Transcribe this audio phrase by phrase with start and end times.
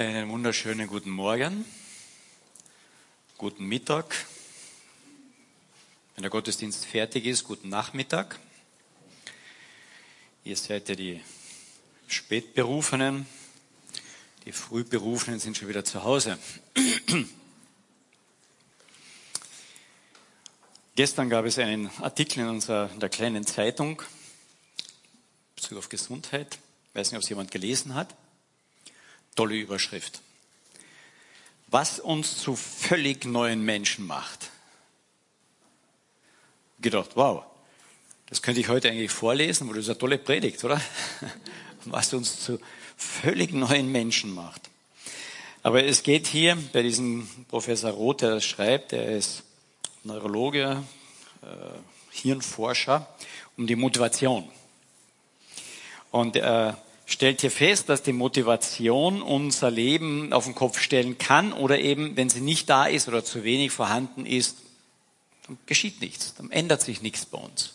[0.00, 1.66] Einen wunderschönen guten Morgen,
[3.36, 4.24] guten Mittag.
[6.14, 8.40] Wenn der Gottesdienst fertig ist, guten Nachmittag.
[10.42, 11.20] Ihr seid ja die
[12.08, 13.26] Spätberufenen.
[14.46, 16.38] Die Frühberufenen sind schon wieder zu Hause.
[20.96, 24.00] Gestern gab es einen Artikel in unserer in der kleinen Zeitung
[25.56, 26.58] Bezug auf Gesundheit.
[26.88, 28.16] Ich weiß nicht, ob es jemand gelesen hat.
[29.34, 30.20] Tolle Überschrift.
[31.68, 34.50] Was uns zu völlig neuen Menschen macht.
[36.80, 37.44] Gedacht, wow,
[38.30, 40.80] das könnte ich heute eigentlich vorlesen, weil das ist eine tolle Predigt, oder?
[41.84, 42.60] Was uns zu
[42.96, 44.70] völlig neuen Menschen macht.
[45.62, 49.42] Aber es geht hier bei diesem Professor Roth, der das schreibt, der ist
[50.04, 50.82] Neurologe,
[51.42, 51.46] äh,
[52.12, 53.06] Hirnforscher,
[53.56, 54.48] um die Motivation.
[56.10, 61.52] Und er stellt hier fest, dass die Motivation unser Leben auf den Kopf stellen kann
[61.52, 64.58] oder eben, wenn sie nicht da ist oder zu wenig vorhanden ist,
[65.46, 67.74] dann geschieht nichts, dann ändert sich nichts bei uns.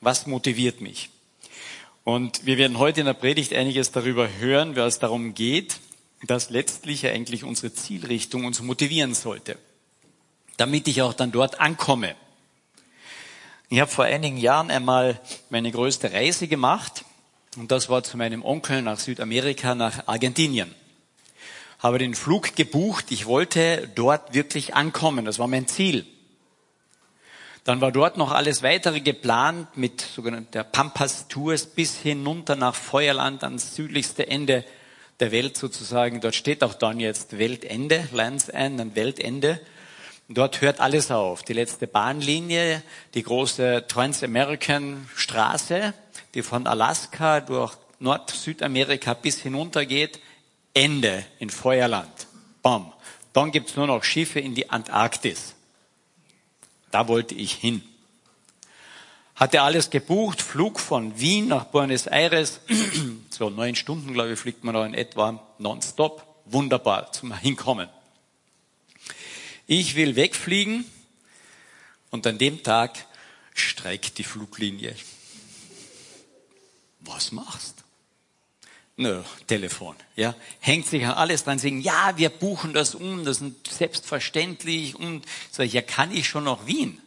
[0.00, 1.08] Was motiviert mich?
[2.04, 5.78] Und wir werden heute in der Predigt einiges darüber hören, was es darum geht,
[6.26, 9.56] dass letztlich eigentlich unsere Zielrichtung uns motivieren sollte,
[10.58, 12.14] damit ich auch dann dort ankomme.
[13.70, 15.20] Ich habe vor einigen Jahren einmal
[15.50, 17.04] meine größte Reise gemacht
[17.58, 20.74] und das war zu meinem Onkel nach Südamerika, nach Argentinien.
[21.80, 23.06] Habe den Flug gebucht.
[23.10, 25.24] Ich wollte dort wirklich ankommen.
[25.24, 26.06] Das war mein Ziel.
[27.64, 33.44] Dann war dort noch alles weitere geplant mit sogenannter Pampas Tours bis hinunter nach Feuerland
[33.44, 34.64] ans südlichste Ende
[35.20, 36.20] der Welt sozusagen.
[36.20, 39.60] Dort steht auch dann jetzt Weltende, Lands End, ein Weltende.
[40.28, 41.42] Dort hört alles auf.
[41.42, 42.82] Die letzte Bahnlinie,
[43.14, 45.94] die große Trans-American Straße,
[46.38, 50.20] die von Alaska durch Nord-Südamerika bis hinunter geht,
[50.72, 52.28] Ende in Feuerland.
[52.62, 52.92] Bam.
[53.32, 55.54] Dann gibt's nur noch Schiffe in die Antarktis.
[56.92, 57.82] Da wollte ich hin.
[59.34, 62.60] Hatte alles gebucht, Flug von Wien nach Buenos Aires.
[63.30, 66.24] so neun Stunden, glaube ich, fliegt man da in etwa nonstop.
[66.44, 67.88] Wunderbar zum Hinkommen.
[69.66, 70.84] Ich will wegfliegen
[72.10, 73.06] und an dem Tag
[73.54, 74.94] streikt die Fluglinie.
[77.08, 77.84] Was machst?
[78.96, 80.34] Nö, Telefon, ja.
[80.60, 85.24] Hängt sich an alles dran, sagen, ja, wir buchen das um, das ist selbstverständlich und
[85.50, 87.00] sag ich, ja, kann ich schon nach Wien?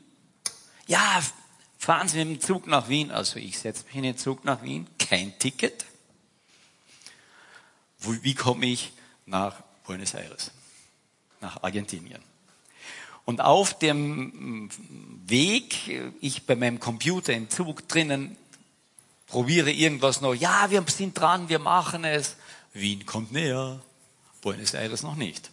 [0.87, 1.21] Ja,
[1.77, 3.11] fahren Sie mit dem Zug nach Wien.
[3.11, 5.85] Also ich setze mich in den Zug nach Wien, kein Ticket.
[7.99, 8.91] Wie komme ich
[9.25, 10.51] nach Buenos Aires?
[11.41, 12.21] Nach Argentinien.
[13.25, 14.69] Und auf dem
[15.27, 18.37] Weg, ich bei meinem Computer im Zug drinnen,
[19.31, 20.35] probiere irgendwas noch.
[20.35, 22.35] Ja, wir sind dran, wir machen es.
[22.73, 23.79] Wien kommt näher,
[24.41, 25.49] Buenos Aires noch nicht.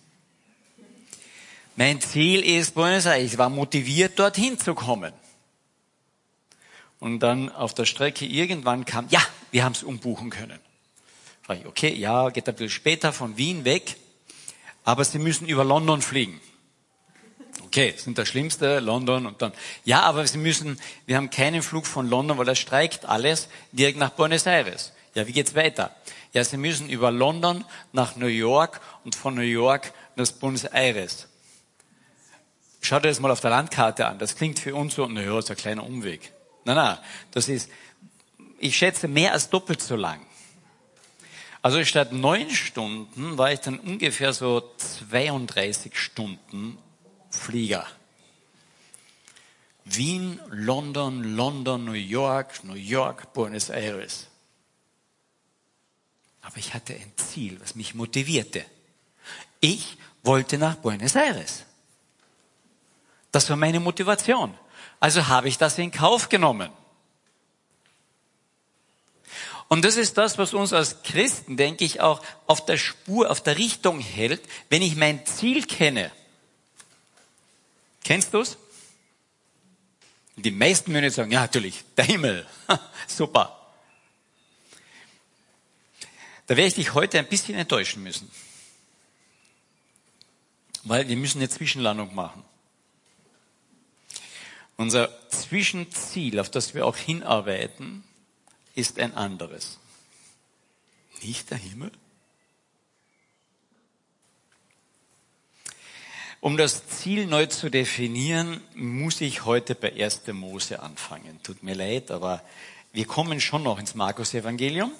[1.76, 3.32] Mein Ziel ist Buenos Aires.
[3.32, 5.12] Ich war motiviert, dorthin zu kommen.
[6.98, 9.20] Und dann auf der Strecke irgendwann kam, ja,
[9.52, 10.58] wir haben es umbuchen können.
[11.46, 13.96] Okay, ja, geht ein bisschen später von Wien weg,
[14.84, 16.40] aber Sie müssen über London fliegen.
[17.78, 19.52] Okay, sind das Schlimmste, London und dann.
[19.84, 23.98] Ja, aber Sie müssen, wir haben keinen Flug von London, weil das streikt alles, direkt
[23.98, 24.92] nach Buenos Aires.
[25.14, 25.94] Ja, wie geht's weiter?
[26.32, 31.28] Ja, Sie müssen über London nach New York und von New York nach Buenos Aires.
[32.80, 34.18] Schaut euch das mal auf der Landkarte an.
[34.18, 36.32] Das klingt für uns so, naja, ist ein kleiner Umweg.
[36.64, 36.98] Nein, nein,
[37.30, 37.70] das ist,
[38.58, 40.26] ich schätze, mehr als doppelt so lang.
[41.62, 46.76] Also statt neun Stunden war ich dann ungefähr so 32 Stunden
[47.30, 47.86] Flieger.
[49.84, 54.26] Wien, London, London, New York, New York, Buenos Aires.
[56.42, 58.64] Aber ich hatte ein Ziel, was mich motivierte.
[59.60, 61.64] Ich wollte nach Buenos Aires.
[63.32, 64.54] Das war meine Motivation.
[65.00, 66.70] Also habe ich das in Kauf genommen.
[69.68, 73.42] Und das ist das, was uns als Christen, denke ich, auch auf der Spur, auf
[73.42, 76.10] der Richtung hält, wenn ich mein Ziel kenne.
[78.04, 78.56] Kennst du's?
[80.36, 82.46] Die meisten würden sagen, ja natürlich, der Himmel.
[83.08, 83.54] Super.
[86.46, 88.30] Da werde ich dich heute ein bisschen enttäuschen müssen.
[90.84, 92.44] Weil wir müssen eine Zwischenlandung machen.
[94.76, 98.04] Unser Zwischenziel, auf das wir auch hinarbeiten,
[98.76, 99.78] ist ein anderes.
[101.20, 101.90] Nicht der Himmel?
[106.40, 110.28] Um das Ziel neu zu definieren, muss ich heute bei 1.
[110.28, 111.40] Mose anfangen.
[111.42, 112.42] Tut mir leid, aber
[112.92, 114.92] wir kommen schon noch ins Markus-Evangelium.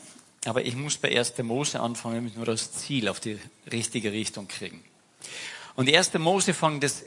[0.45, 1.39] aber ich muss bei 1.
[1.39, 3.39] Mose anfangen, damit wir das Ziel auf die
[3.71, 4.83] richtige Richtung kriegen.
[5.77, 6.15] Und die 1.
[6.15, 7.05] Mose fangen das,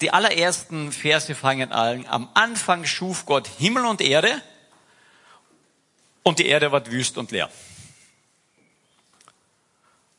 [0.00, 4.42] die allerersten Verse fangen an, am Anfang schuf Gott Himmel und Erde
[6.24, 7.48] und die Erde war wüst und leer.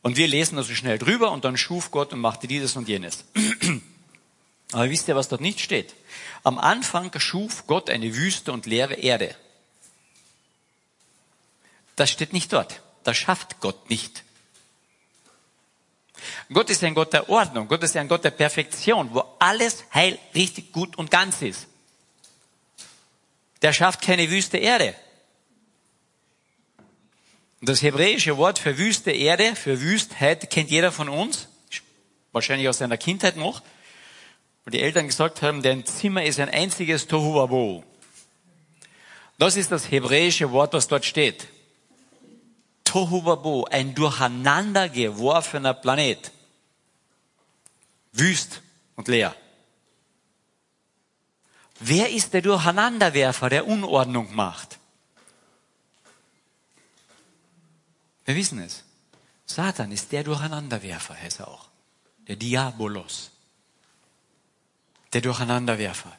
[0.02, 3.26] Und wir lesen also schnell drüber und dann schuf Gott und machte dieses und jenes.
[4.72, 5.96] Aber wisst ihr, was dort nicht steht?
[6.44, 9.36] Am Anfang schuf Gott eine wüste und leere Erde.
[11.96, 12.82] Das steht nicht dort.
[13.04, 14.24] Das schafft Gott nicht.
[16.52, 17.68] Gott ist ein Gott der Ordnung.
[17.68, 21.68] Gott ist ein Gott der Perfektion, wo alles heil, richtig, gut und ganz ist.
[23.62, 24.96] Der schafft keine wüste Erde.
[27.62, 31.48] Das hebräische Wort für wüste Erde, für Wüstheit, kennt jeder von uns.
[32.32, 33.64] Wahrscheinlich aus seiner Kindheit noch.
[34.64, 37.84] Weil die Eltern gesagt haben, dein Zimmer ist ein einziges Tohuwabo.
[39.40, 41.48] Das ist das hebräische Wort, was dort steht.
[42.84, 46.32] Tohuwabo, ein durcheinander geworfener Planet.
[48.12, 48.62] Wüst
[48.96, 49.36] und leer.
[51.80, 54.80] Wer ist der Durcheinanderwerfer, der Unordnung macht?
[58.28, 58.84] Wir wissen es.
[59.46, 61.70] Satan ist der Durcheinanderwerfer, heißt er auch.
[62.28, 63.32] Der Diabolos.
[65.14, 66.12] Der Durcheinanderwerfer.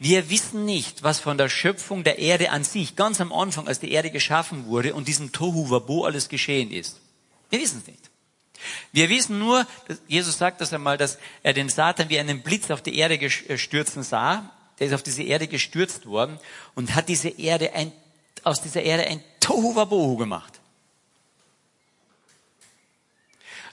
[0.00, 3.78] Wir wissen nicht, was von der Schöpfung der Erde an sich, ganz am Anfang, als
[3.78, 7.00] die Erde geschaffen wurde und diesem Tohu Wabo alles geschehen ist.
[7.50, 8.10] Wir wissen es nicht.
[8.90, 9.64] Wir wissen nur,
[10.08, 13.56] Jesus sagt das einmal, dass er den Satan wie einen Blitz auf die Erde äh,
[13.56, 14.50] stürzen sah.
[14.80, 16.40] Der ist auf diese Erde gestürzt worden
[16.74, 17.92] und hat diese Erde ein,
[18.44, 20.60] aus dieser Erde ein Tohu Wabohu gemacht.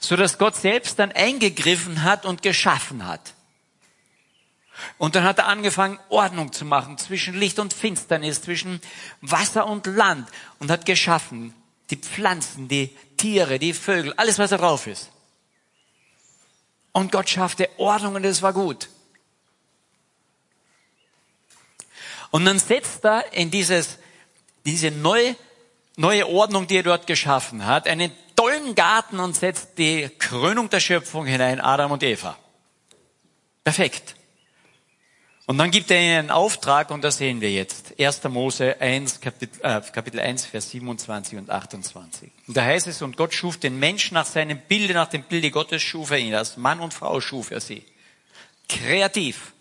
[0.00, 3.34] So dass Gott selbst dann eingegriffen hat und geschaffen hat.
[4.96, 8.80] Und dann hat er angefangen, Ordnung zu machen zwischen Licht und Finsternis, zwischen
[9.20, 10.28] Wasser und Land
[10.58, 11.54] und hat geschaffen
[11.90, 15.10] die Pflanzen, die Tiere, die Vögel, alles, was da drauf ist.
[16.92, 18.88] Und Gott schaffte Ordnung und es war gut.
[22.30, 23.98] Und dann setzt er in dieses,
[24.64, 25.36] diese neue,
[25.96, 30.80] neue Ordnung, die er dort geschaffen hat, einen tollen Garten und setzt die Krönung der
[30.80, 32.38] Schöpfung hinein, Adam und Eva.
[33.64, 34.16] Perfekt.
[35.50, 37.98] Und dann gibt er ihnen einen Auftrag und das sehen wir jetzt.
[37.98, 38.22] 1.
[38.28, 42.30] Mose 1, Kapitel, äh, Kapitel 1, Vers 27 und 28.
[42.46, 45.50] Und da heißt es, und Gott schuf den Menschen nach seinem Bilde, nach dem Bilde
[45.50, 46.36] Gottes schuf er ihn.
[46.36, 47.82] Als Mann und Frau schuf er sie.
[48.68, 49.52] Kreativ.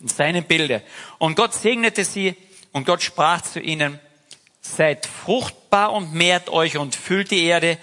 [0.00, 0.82] In seinem Bilde.
[1.18, 2.34] Und Gott segnete sie
[2.72, 4.00] und Gott sprach zu ihnen,
[4.60, 7.78] seid fruchtbar und mehrt euch und füllt die Erde,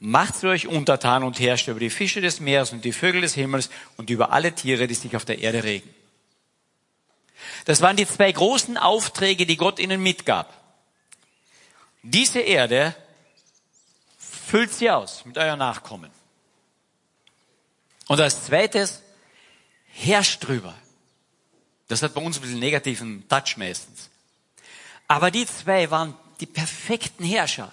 [0.00, 3.70] macht euch untertan und herrscht über die Fische des Meeres und die Vögel des Himmels
[3.96, 5.88] und über alle Tiere, die sich auf der Erde regen.
[7.64, 10.52] Das waren die zwei großen Aufträge, die Gott ihnen mitgab.
[12.02, 12.96] Diese Erde
[14.18, 16.10] füllt sie aus mit euer Nachkommen.
[18.08, 19.02] Und als zweites,
[19.86, 20.74] herrscht drüber.
[21.86, 24.10] Das hat bei uns ein bisschen negativen Touch meistens.
[25.12, 27.70] Aber die zwei waren die perfekten Herrscher.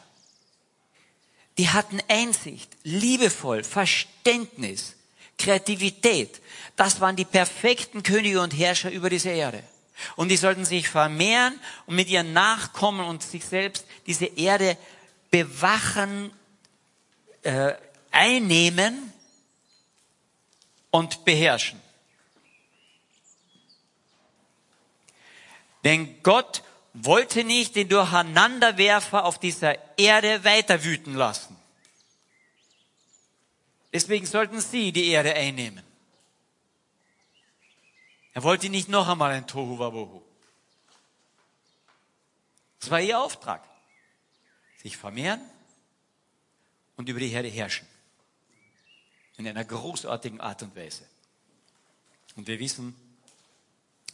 [1.57, 4.97] Die hatten Einsicht, liebevoll, Verständnis,
[5.37, 6.41] Kreativität.
[6.75, 9.63] Das waren die perfekten Könige und Herrscher über diese Erde.
[10.17, 14.77] Und die sollten sich vermehren und mit ihren Nachkommen und sich selbst diese Erde
[15.31, 16.33] bewachen,
[17.43, 17.71] äh,
[18.11, 19.13] einnehmen
[20.91, 21.79] und beherrschen.
[25.85, 26.63] Denn Gott
[27.05, 31.55] wollte nicht den Durcheinanderwerfer auf dieser Erde weiter wüten lassen.
[33.93, 35.83] Deswegen sollten sie die Erde einnehmen.
[38.33, 40.21] Er wollte nicht noch einmal ein Tohu Wabohu.
[42.79, 43.67] Das war ihr Auftrag.
[44.77, 45.41] Sich vermehren
[46.95, 47.87] und über die Herde herrschen.
[49.37, 51.05] In einer großartigen Art und Weise.
[52.35, 52.95] Und wir wissen,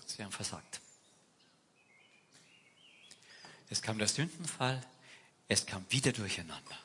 [0.06, 0.82] sie haben versagt.
[3.69, 4.81] Es kam der Sündenfall,
[5.48, 6.77] es kam wieder durcheinander.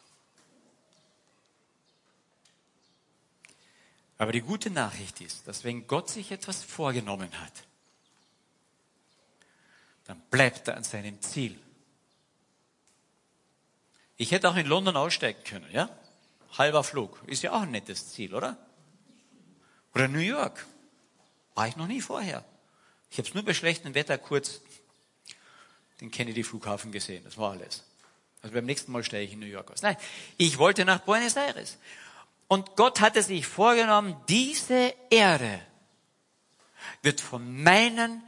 [4.19, 7.53] Aber die gute Nachricht ist, dass wenn Gott sich etwas vorgenommen hat,
[10.05, 11.59] dann bleibt er an seinem Ziel.
[14.17, 15.89] Ich hätte auch in London aussteigen können, ja?
[16.59, 17.23] Halber Flug.
[17.27, 18.59] Ist ja auch ein nettes Ziel, oder?
[19.95, 20.67] Oder New York.
[21.55, 22.45] War ich noch nie vorher.
[23.11, 24.61] Ich habe es nur bei schlechtem Wetter kurz
[26.01, 27.25] den Kennedy-Flughafen gesehen.
[27.25, 27.85] Das war alles.
[28.43, 29.83] Also beim nächsten Mal steige ich in New York aus.
[29.83, 29.97] Nein,
[30.39, 31.79] ich wollte nach Buenos Aires.
[32.49, 35.61] Und Gott hatte sich vorgenommen, diese Erde
[37.03, 38.23] wird von meinen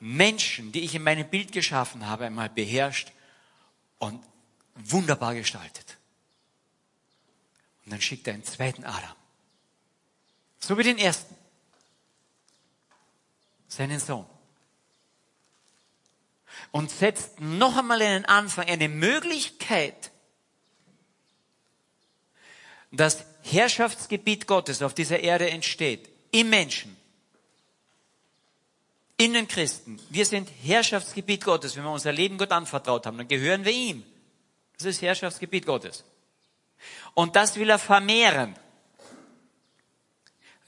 [0.00, 3.12] Menschen, die ich in meinem Bild geschaffen habe, einmal beherrscht
[3.98, 4.22] und
[4.74, 5.96] wunderbar gestaltet.
[7.84, 9.14] Und dann schickt er einen zweiten Adam.
[10.58, 11.34] So wie den ersten.
[13.68, 14.26] Seinen Sohn.
[16.76, 20.10] Und setzt noch einmal einen Anfang, eine Möglichkeit,
[22.92, 26.10] das Herrschaftsgebiet Gottes auf dieser Erde entsteht.
[26.32, 26.94] Im Menschen.
[29.16, 29.98] In den Christen.
[30.10, 31.76] Wir sind Herrschaftsgebiet Gottes.
[31.76, 34.04] Wenn wir unser Leben Gott anvertraut haben, dann gehören wir ihm.
[34.76, 36.04] Das ist Herrschaftsgebiet Gottes.
[37.14, 38.54] Und das will er vermehren.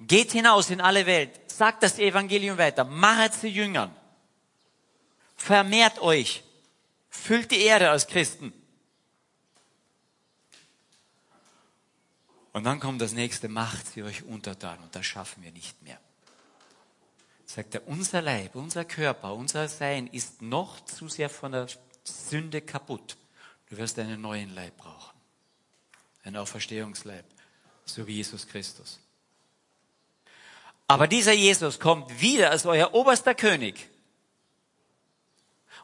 [0.01, 3.95] Geht hinaus in alle Welt, sagt das Evangelium weiter, machet sie Jüngern,
[5.39, 6.43] vermehrt euch,
[7.09, 8.53] füllt die Erde als Christen.
[12.53, 15.99] Und dann kommt das nächste, macht sie euch untertan und das schaffen wir nicht mehr.
[17.47, 21.69] Sagt er, unser Leib, unser Körper, unser Sein ist noch zu sehr von der
[22.05, 23.17] Sünde kaputt.
[23.71, 25.17] Du wirst einen neuen Leib brauchen.
[26.25, 27.25] Einen Auferstehungsleib,
[27.85, 28.99] so wie Jesus Christus.
[30.89, 33.89] Aber dieser Jesus kommt wieder als euer oberster König.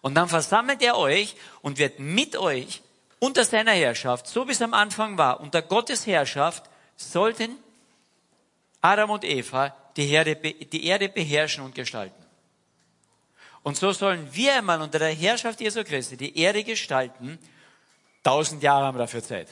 [0.05, 2.83] Und dann versammelt er euch und wird mit euch
[3.21, 7.57] unter seiner Herrschaft, so wie es am Anfang war, unter Gottes Herrschaft, sollten
[8.83, 12.23] Adam und Eva die Erde, die Erde beherrschen und gestalten.
[13.63, 17.39] Und so sollen wir einmal unter der Herrschaft Jesu Christi die Erde gestalten.
[18.23, 19.49] Tausend Jahre haben wir dafür Zeit.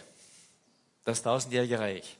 [1.07, 2.19] Das tausendjährige Reich.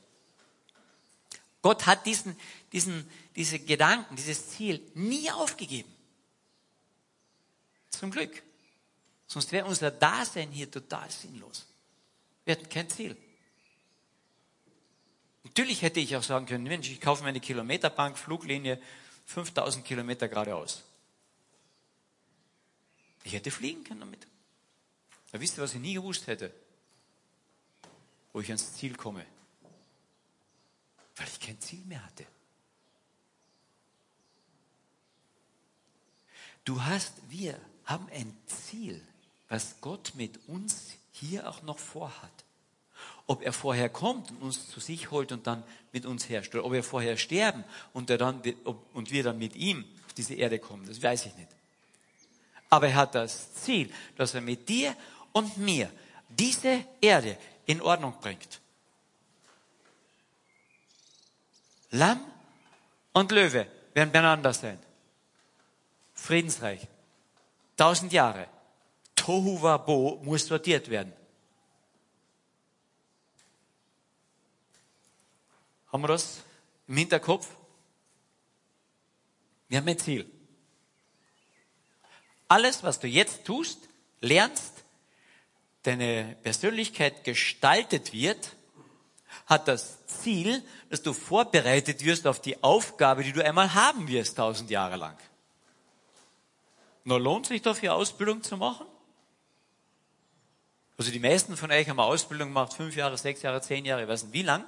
[1.61, 2.35] Gott hat diesen,
[2.71, 5.92] diesen, diese Gedanken, dieses Ziel nie aufgegeben.
[8.03, 8.43] Zum Glück.
[9.27, 11.65] Sonst wäre unser Dasein hier total sinnlos.
[12.43, 13.15] Wir hätten kein Ziel.
[15.45, 18.77] Natürlich hätte ich auch sagen können, Mensch, ich kaufe mir eine Kilometerbank, Fluglinie,
[19.27, 20.83] 5000 Kilometer geradeaus.
[23.23, 24.27] Ich hätte fliegen können damit.
[25.31, 26.53] Aber wisst ihr, was ich nie gewusst hätte?
[28.33, 29.25] Wo ich ans Ziel komme.
[31.15, 32.25] Weil ich kein Ziel mehr hatte.
[36.65, 39.01] Du hast, wir haben ein Ziel,
[39.49, 42.31] was Gott mit uns hier auch noch vorhat.
[43.27, 46.65] Ob er vorher kommt und uns zu sich holt und dann mit uns herrscht, oder
[46.65, 47.63] ob wir vorher sterben
[47.93, 48.41] und, er dann,
[48.93, 51.49] und wir dann mit ihm auf diese Erde kommen, das weiß ich nicht.
[52.69, 54.95] Aber er hat das Ziel, dass er mit dir
[55.31, 55.91] und mir
[56.29, 58.59] diese Erde in Ordnung bringt.
[61.91, 62.19] Lamm
[63.13, 64.79] und Löwe werden beieinander sein.
[66.15, 66.87] Friedensreich.
[67.75, 68.47] Tausend Jahre.
[69.15, 71.13] Tohu Wabo muss sortiert werden.
[75.91, 76.41] Haben wir das
[76.87, 77.47] im Hinterkopf?
[79.69, 80.29] Wir haben ein Ziel.
[82.47, 83.79] Alles, was du jetzt tust,
[84.19, 84.83] lernst,
[85.83, 88.55] deine Persönlichkeit gestaltet wird,
[89.45, 94.37] hat das Ziel, dass du vorbereitet wirst auf die Aufgabe, die du einmal haben wirst,
[94.37, 95.17] tausend Jahre lang.
[97.03, 98.85] Nur lohnt sich dafür Ausbildung zu machen?
[100.97, 104.03] Also die meisten von euch haben eine Ausbildung gemacht, fünf Jahre, sechs Jahre, zehn Jahre,
[104.03, 104.65] ich weiß nicht wie lang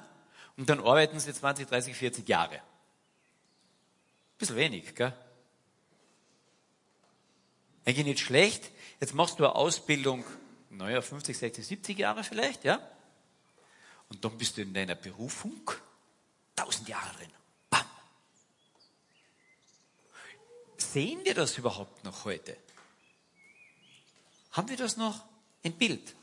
[0.58, 2.62] und dann arbeiten sie 20, 30, 40 Jahre.
[4.38, 5.14] Bisschen wenig, gell?
[7.86, 8.72] Eigentlich nicht schlecht.
[9.00, 10.26] Jetzt machst du eine Ausbildung,
[10.70, 12.80] naja, 50, 60, 70 Jahre vielleicht, ja?
[14.10, 15.70] Und dann bist du in deiner Berufung
[16.56, 17.30] 1000 Jahre drin.
[17.70, 17.86] Bam!
[20.96, 22.56] Sehen wir das überhaupt noch heute?
[24.54, 25.26] Haben wir das noch
[25.62, 26.16] im Bild?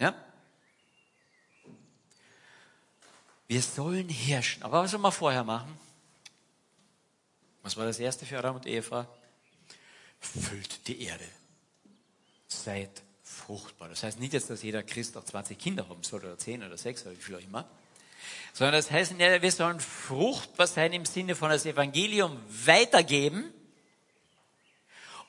[0.00, 0.12] Ja?
[3.46, 4.64] Wir sollen herrschen.
[4.64, 5.78] Aber was soll man vorher machen?
[7.62, 9.06] Was war das erste für Adam und Eva?
[10.18, 11.28] Füllt die Erde.
[12.48, 13.88] Seid fruchtbar.
[13.88, 16.76] Das heißt nicht jetzt, dass jeder Christ auch 20 Kinder haben soll oder 10 oder
[16.76, 17.70] 6 oder wie viel auch immer.
[18.52, 23.52] Sondern das heißt, wir sollen fruchtbar sein im Sinne von das Evangelium weitergeben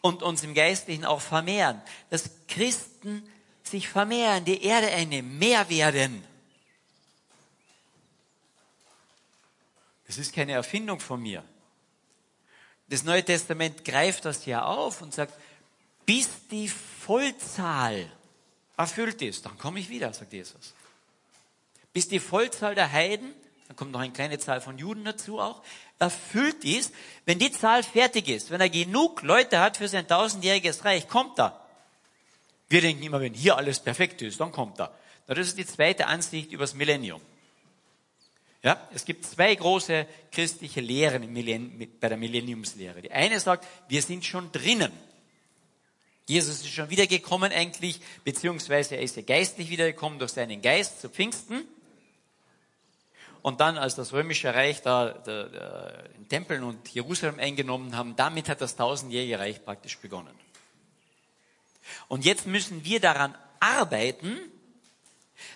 [0.02, 1.82] und uns im Geistlichen auch vermehren.
[2.10, 3.28] Dass Christen
[3.64, 6.24] sich vermehren, die Erde eine mehr werden.
[10.08, 11.44] Das ist keine Erfindung von mir.
[12.88, 15.34] Das Neue Testament greift das ja auf und sagt,
[16.06, 18.12] bis die Vollzahl
[18.78, 20.74] erfüllt ist, dann komme ich wieder, sagt Jesus.
[21.96, 23.34] Bis die Vollzahl der Heiden,
[23.70, 25.64] dann kommt noch eine kleine Zahl von Juden dazu auch,
[25.98, 30.84] erfüllt ist, wenn die Zahl fertig ist, wenn er genug Leute hat für sein tausendjähriges
[30.84, 31.58] Reich, kommt er.
[32.68, 34.94] Wir denken immer, wenn hier alles perfekt ist, dann kommt er.
[35.28, 37.22] Das ist die zweite Ansicht über das Millennium.
[38.62, 41.34] Ja, es gibt zwei große christliche Lehren
[42.02, 43.04] bei der Millenniumslehre.
[43.04, 44.92] Die eine sagt, wir sind schon drinnen.
[46.28, 51.08] Jesus ist schon wiedergekommen eigentlich, beziehungsweise er ist ja geistlich wiedergekommen durch seinen Geist zu
[51.08, 51.66] Pfingsten.
[53.46, 58.16] Und dann, als das römische Reich da der, der, den Tempel und Jerusalem eingenommen haben,
[58.16, 60.34] damit hat das tausendjährige Reich praktisch begonnen.
[62.08, 64.40] Und jetzt müssen wir daran arbeiten,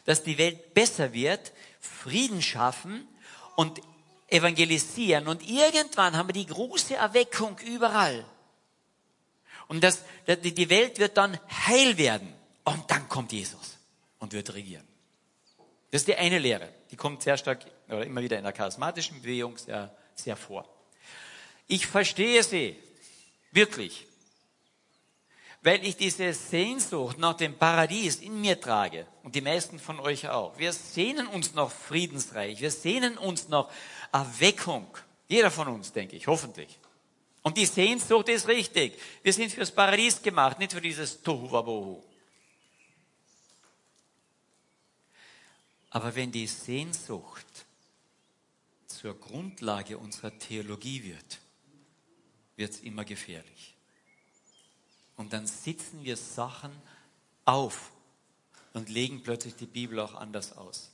[0.06, 3.08] dass die Welt besser wird, Frieden schaffen
[3.56, 3.82] und
[4.28, 5.28] evangelisieren.
[5.28, 8.24] Und irgendwann haben wir die große Erweckung überall.
[9.68, 12.32] Und das, die Welt wird dann heil werden.
[12.66, 13.80] Und dann kommt Jesus
[14.20, 14.88] und wird regieren.
[15.90, 16.72] Das ist die eine Lehre.
[16.92, 20.68] Die kommt sehr stark, oder immer wieder in der charismatischen Bewegung sehr, sehr vor.
[21.68, 22.78] Ich verstehe sie.
[23.52, 24.06] Wirklich.
[25.62, 29.06] Weil ich diese Sehnsucht nach dem Paradies in mir trage.
[29.24, 30.58] Und die meisten von euch auch.
[30.58, 32.62] Wir sehnen uns nach Friedensreich.
[32.62, 33.70] Wir sehnen uns nach
[34.12, 34.88] Erweckung.
[35.28, 36.80] Jeder von uns, denke ich, hoffentlich.
[37.42, 39.00] Und die Sehnsucht ist richtig.
[39.22, 42.04] Wir sind fürs Paradies gemacht, nicht für dieses Tohuwabohu.
[45.92, 47.66] Aber wenn die Sehnsucht
[49.00, 51.40] zur Grundlage unserer Theologie wird,
[52.58, 53.76] wird es immer gefährlich.
[55.16, 56.72] Und dann sitzen wir Sachen
[57.46, 57.94] auf
[58.74, 60.92] und legen plötzlich die Bibel auch anders aus.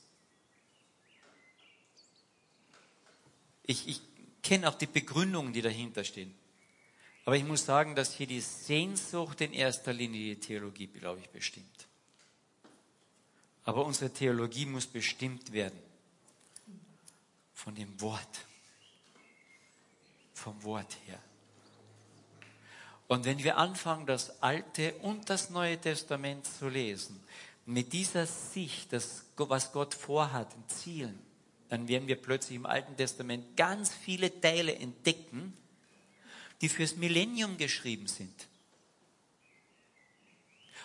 [3.64, 4.00] Ich, ich
[4.40, 6.32] kenne auch die Begründungen, die dahinter stehen.
[7.24, 11.28] Aber ich muss sagen, dass hier die Sehnsucht in erster Linie die Theologie, glaube ich,
[11.30, 11.88] bestimmt.
[13.64, 15.85] Aber unsere Theologie muss bestimmt werden
[17.56, 18.46] von dem Wort.
[20.34, 21.18] Vom Wort her.
[23.08, 27.18] Und wenn wir anfangen, das Alte und das Neue Testament zu lesen,
[27.64, 31.18] mit dieser Sicht, das, was Gott vorhat, in Zielen,
[31.68, 35.56] dann werden wir plötzlich im Alten Testament ganz viele Teile entdecken,
[36.60, 38.48] die fürs Millennium geschrieben sind.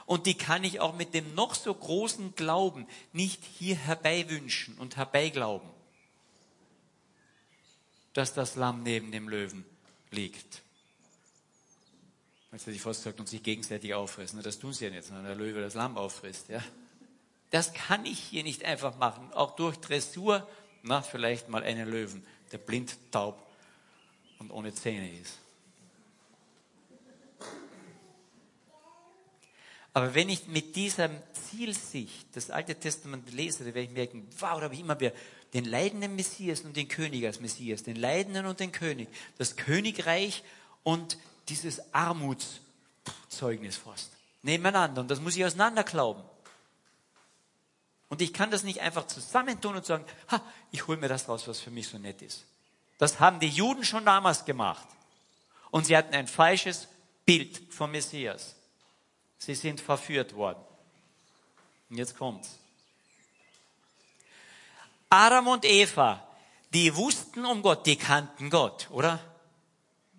[0.05, 4.95] Und die kann ich auch mit dem noch so großen Glauben nicht hier herbeiwünschen und
[4.95, 5.69] herbeiglauben,
[8.13, 9.65] dass das Lamm neben dem Löwen
[10.11, 10.61] liegt.
[12.51, 14.41] Jetzt hätte ich fast gesagt, und sich gegenseitig auffressen.
[14.43, 16.49] Das tun sie ja nicht, sondern der Löwe das Lamm auffrisst.
[16.49, 16.61] Ja?
[17.49, 19.31] Das kann ich hier nicht einfach machen.
[19.33, 20.47] Auch durch Dressur,
[20.83, 23.41] na, vielleicht mal einen Löwen, der blind, taub
[24.39, 25.37] und ohne Zähne ist.
[29.93, 34.57] Aber wenn ich mit dieser Zielsicht das Alte Testament lese, dann werde ich merken, wow,
[34.57, 35.11] da habe ich immer wieder
[35.53, 40.43] den leidenden Messias und den König als Messias, den leidenden und den König, das Königreich
[40.83, 41.17] und
[41.49, 44.11] dieses Armutszeugnis fast
[44.43, 45.01] nebeneinander.
[45.01, 46.23] Und das muss ich auseinander glauben.
[48.09, 51.47] Und ich kann das nicht einfach zusammentun und sagen, ha, ich hole mir das raus,
[51.47, 52.45] was für mich so nett ist.
[52.97, 54.87] Das haben die Juden schon damals gemacht.
[55.71, 56.87] Und sie hatten ein falsches
[57.25, 58.55] Bild vom Messias.
[59.37, 60.59] Sie sind verführt worden.
[61.89, 62.59] Und jetzt kommt's.
[65.11, 66.25] Adam und Eva,
[66.73, 69.19] die wussten um Gott, die kannten Gott, oder?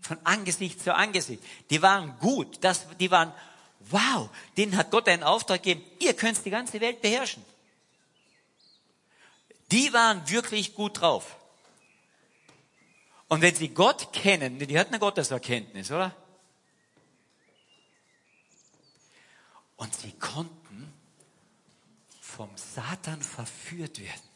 [0.03, 1.43] Von Angesicht zu Angesicht.
[1.71, 3.33] Die waren gut, das, die waren,
[3.81, 4.29] wow,
[4.59, 7.43] denen hat Gott einen Auftrag gegeben, ihr könnt die ganze Welt beherrschen.
[9.71, 11.37] Die waren wirklich gut drauf.
[13.29, 16.15] Und wenn sie Gott kennen, die hatten eine Gotteserkenntnis, oder?
[19.77, 20.93] Und sie konnten
[22.21, 24.32] vom Satan verführt werden.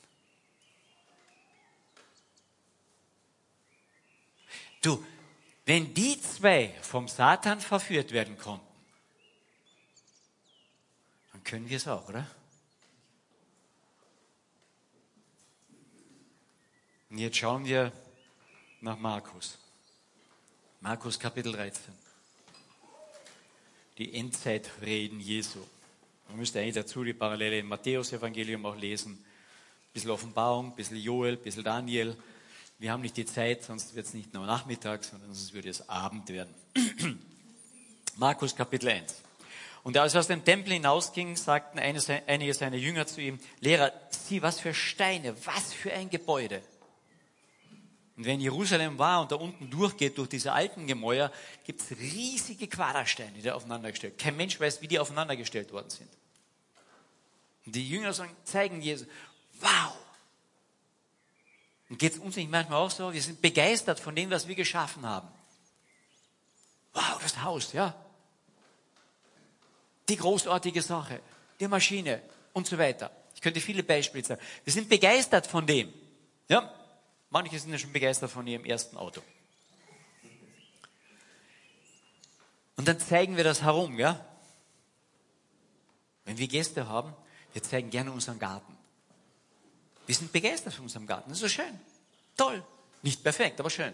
[4.82, 5.04] Du,
[5.64, 8.66] wenn die zwei vom Satan verführt werden konnten,
[11.32, 12.26] dann können wir es auch, oder?
[17.10, 17.92] Und jetzt schauen wir
[18.80, 19.58] nach Markus.
[20.80, 22.06] Markus Kapitel 13
[23.98, 25.60] die Endzeitreden Jesu.
[26.28, 29.12] Man müsste eigentlich dazu die Parallele im Matthäus-Evangelium auch lesen.
[29.12, 32.16] Ein bisschen Offenbarung, ein bisschen Joel, ein bisschen Daniel.
[32.78, 35.88] Wir haben nicht die Zeit, sonst wird es nicht nur Nachmittag, sondern sonst würde es
[35.88, 36.54] Abend werden.
[38.16, 39.22] Markus Kapitel 1.
[39.82, 44.42] Und als er aus dem Tempel hinausging, sagten einige seiner Jünger zu ihm, Lehrer, sieh,
[44.42, 46.60] was für Steine, was für ein Gebäude.
[48.18, 51.32] Und wenn Jerusalem war und da unten durchgeht, durch diese alten Gemäuer,
[51.64, 56.10] gibt es riesige Quadersteine, die da aufeinandergestellt Kein Mensch weiß, wie die aufeinandergestellt worden sind.
[57.64, 59.06] Und die Jünger sagen, zeigen Jesus,
[59.60, 59.94] wow!
[61.88, 63.12] Und geht es uns nicht manchmal auch so?
[63.12, 65.28] Wir sind begeistert von dem, was wir geschaffen haben.
[66.92, 67.94] Wow, das Haus, ja.
[70.08, 71.20] Die großartige Sache,
[71.60, 72.22] die Maschine
[72.52, 73.10] und so weiter.
[73.34, 74.40] Ich könnte viele Beispiele sagen.
[74.64, 75.92] Wir sind begeistert von dem.
[76.48, 76.72] Ja,
[77.30, 79.22] Manche sind ja schon begeistert von ihrem ersten Auto.
[82.76, 84.24] Und dann zeigen wir das herum, ja?
[86.24, 87.14] Wenn wir Gäste haben,
[87.52, 88.75] wir zeigen gerne unseren Garten.
[90.06, 91.28] Wir sind begeistert von unserem Garten.
[91.28, 91.80] Das ist so schön.
[92.36, 92.64] Toll.
[93.02, 93.92] Nicht perfekt, aber schön.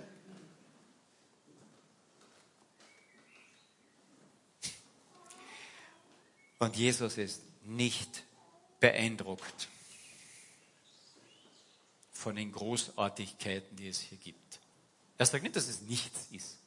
[6.59, 8.23] Und Jesus ist nicht
[8.79, 9.69] beeindruckt
[12.13, 14.61] von den Großartigkeiten, die es hier gibt.
[15.19, 16.59] Er sagt nicht, dass es nichts ist,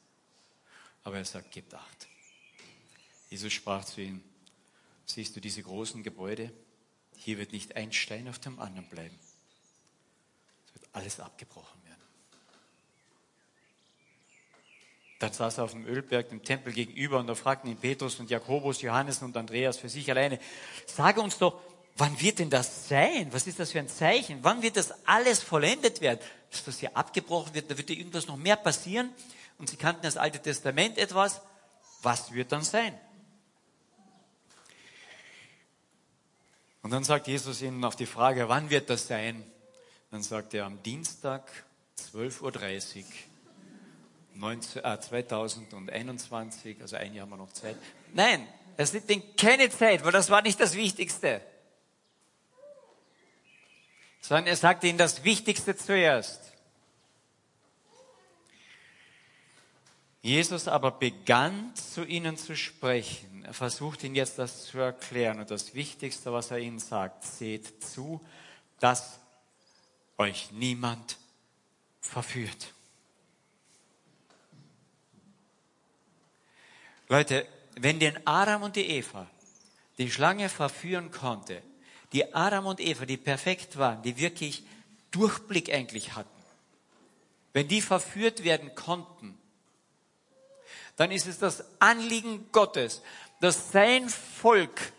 [1.02, 2.06] aber er sagt, gebt acht.
[3.30, 4.22] Jesus sprach zu ihm,
[5.06, 6.52] siehst du diese großen Gebäude?
[7.16, 9.18] Hier wird nicht ein Stein auf dem anderen bleiben.
[10.96, 12.00] Alles abgebrochen werden.
[15.18, 18.30] Dann saß er auf dem Ölberg, dem Tempel gegenüber, und da fragten ihn Petrus und
[18.30, 20.38] Jakobus, Johannes und Andreas für sich alleine,
[20.86, 21.60] sage uns doch,
[21.98, 23.30] wann wird denn das sein?
[23.32, 24.38] Was ist das für ein Zeichen?
[24.40, 26.20] Wann wird das alles vollendet werden?
[26.50, 29.12] Dass das hier abgebrochen wird, da wird ja irgendwas noch mehr passieren.
[29.58, 31.42] Und sie kannten das Alte Testament etwas.
[32.00, 32.98] Was wird dann sein?
[36.80, 39.44] Und dann sagt Jesus ihnen auf die Frage, wann wird das sein?
[40.10, 41.50] Dann sagt er am Dienstag
[42.12, 43.04] 12.30 Uhr
[44.34, 47.76] 19, äh, 2021, also ein Jahr haben wir noch Zeit.
[48.12, 51.40] Nein, es nimmt ihnen keine Zeit, weil das war nicht das Wichtigste.
[54.20, 56.52] Sondern er sagt ihnen das Wichtigste zuerst.
[60.20, 63.44] Jesus aber begann zu ihnen zu sprechen.
[63.44, 65.38] Er versucht ihnen jetzt das zu erklären.
[65.38, 68.20] Und das Wichtigste, was er ihnen sagt, seht zu,
[68.80, 69.20] dass
[70.18, 71.18] euch niemand
[72.00, 72.72] verführt.
[77.08, 79.26] Leute, wenn den Adam und die Eva
[79.98, 81.62] die Schlange verführen konnte,
[82.12, 84.64] die Adam und Eva, die perfekt waren, die wirklich
[85.10, 86.30] Durchblick eigentlich hatten,
[87.52, 89.38] wenn die verführt werden konnten,
[90.96, 93.02] dann ist es das Anliegen Gottes,
[93.40, 94.92] dass sein Volk,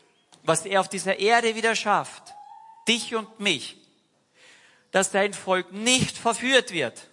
[0.44, 2.34] was er auf dieser Erde wieder schafft,
[2.88, 3.78] dich und mich,
[4.92, 7.08] dass sein Volk nicht verführt wird.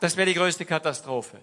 [0.00, 1.40] Das wäre die größte Katastrophe.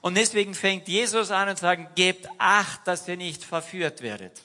[0.00, 4.42] Und deswegen fängt Jesus an und sagt, gebt acht, dass ihr nicht verführt werdet.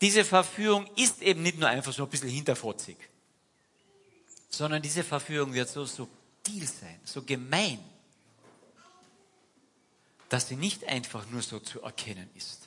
[0.00, 2.96] Diese Verführung ist eben nicht nur einfach so ein bisschen hinterfotzig,
[4.50, 7.78] sondern diese Verführung wird so subtil sein, so gemein,
[10.28, 12.65] dass sie nicht einfach nur so zu erkennen ist.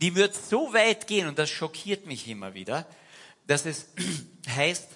[0.00, 2.86] Die wird so weit gehen, und das schockiert mich immer wieder,
[3.46, 3.86] dass es
[4.48, 4.88] heißt,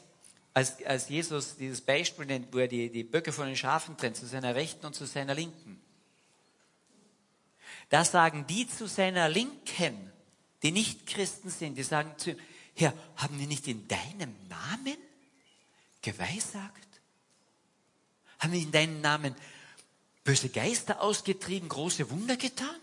[0.54, 4.16] als, als Jesus dieses Beispiel nennt, wo er die, die Böcke von den Schafen trennt,
[4.16, 5.80] zu seiner Rechten und zu seiner Linken.
[7.90, 10.10] Da sagen die zu seiner Linken,
[10.62, 12.38] die nicht Christen sind, die sagen zu ihm,
[12.74, 14.96] Herr, haben wir nicht in deinem Namen
[16.02, 16.88] geweissagt?
[18.38, 19.34] Haben wir in deinem Namen
[20.22, 22.80] böse Geister ausgetrieben, große Wunder getan?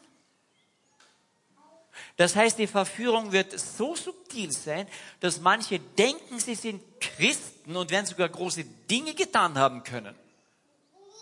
[2.17, 4.87] Das heißt, die Verführung wird so subtil sein,
[5.19, 10.15] dass manche denken, sie sind Christen und werden sogar große Dinge getan haben können.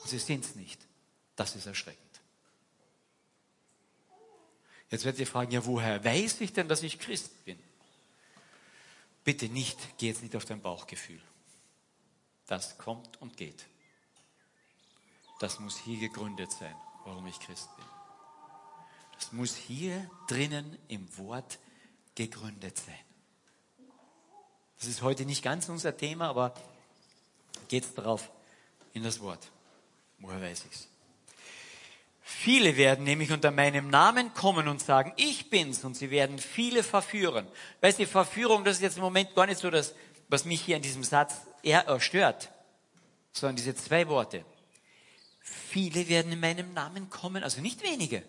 [0.05, 0.79] Sie sind es nicht.
[1.35, 2.01] Das ist erschreckend.
[4.89, 7.57] Jetzt werdet ihr fragen, ja, woher weiß ich denn, dass ich Christ bin?
[9.23, 11.21] Bitte nicht, geh jetzt nicht auf dein Bauchgefühl.
[12.45, 13.65] Das kommt und geht.
[15.39, 17.92] Das muss hier gegründet sein, warum ich Christ bin.
[19.31, 21.59] Muss hier drinnen im Wort
[22.15, 22.95] gegründet sein.
[24.79, 26.53] Das ist heute nicht ganz unser Thema, aber
[27.69, 28.29] geht's drauf
[28.93, 29.51] in das Wort.
[30.19, 30.87] Woher weiß ich's?
[32.21, 36.83] Viele werden nämlich unter meinem Namen kommen und sagen, ich bin's, und sie werden viele
[36.83, 37.47] verführen.
[37.81, 39.93] Weißt du, Verführung, das ist jetzt im Moment gar nicht so das,
[40.29, 42.51] was mich hier in diesem Satz eher stört,
[43.31, 44.45] sondern diese zwei Worte.
[45.39, 48.23] Viele werden in meinem Namen kommen, also nicht wenige.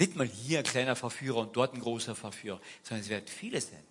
[0.00, 3.60] Nicht mal hier ein kleiner Verführer und dort ein großer Verführer, sondern es werden viele
[3.60, 3.84] sein.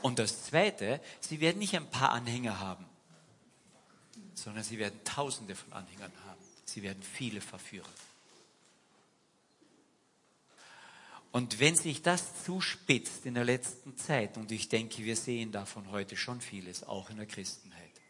[0.00, 2.86] Und das Zweite, sie werden nicht ein paar Anhänger haben,
[4.34, 6.40] sondern sie werden Tausende von Anhängern haben.
[6.64, 7.92] Sie werden viele verführen.
[11.30, 15.90] Und wenn sich das zuspitzt in der letzten Zeit, und ich denke, wir sehen davon
[15.90, 18.00] heute schon vieles, auch in der Christenheit,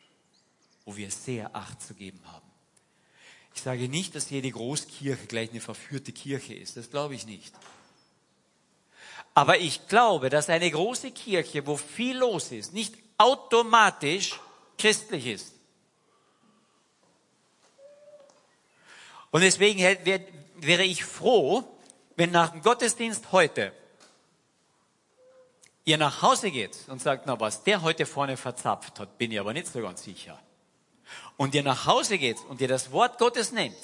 [0.84, 2.43] wo wir sehr Acht zu geben haben,
[3.54, 6.76] ich sage nicht, dass jede Großkirche gleich eine verführte Kirche ist.
[6.76, 7.54] Das glaube ich nicht.
[9.32, 14.38] Aber ich glaube, dass eine große Kirche, wo viel los ist, nicht automatisch
[14.76, 15.52] christlich ist.
[19.30, 19.80] Und deswegen
[20.56, 21.64] wäre ich froh,
[22.16, 23.72] wenn nach dem Gottesdienst heute
[25.84, 29.40] ihr nach Hause geht und sagt, na, was der heute vorne verzapft hat, bin ich
[29.40, 30.40] aber nicht so ganz sicher.
[31.36, 33.76] Und ihr nach Hause geht und ihr das Wort Gottes nehmt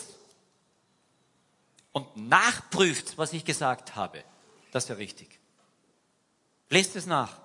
[1.92, 4.22] und nachprüft, was ich gesagt habe,
[4.70, 5.38] das ja richtig.
[6.68, 7.38] Lest es nach.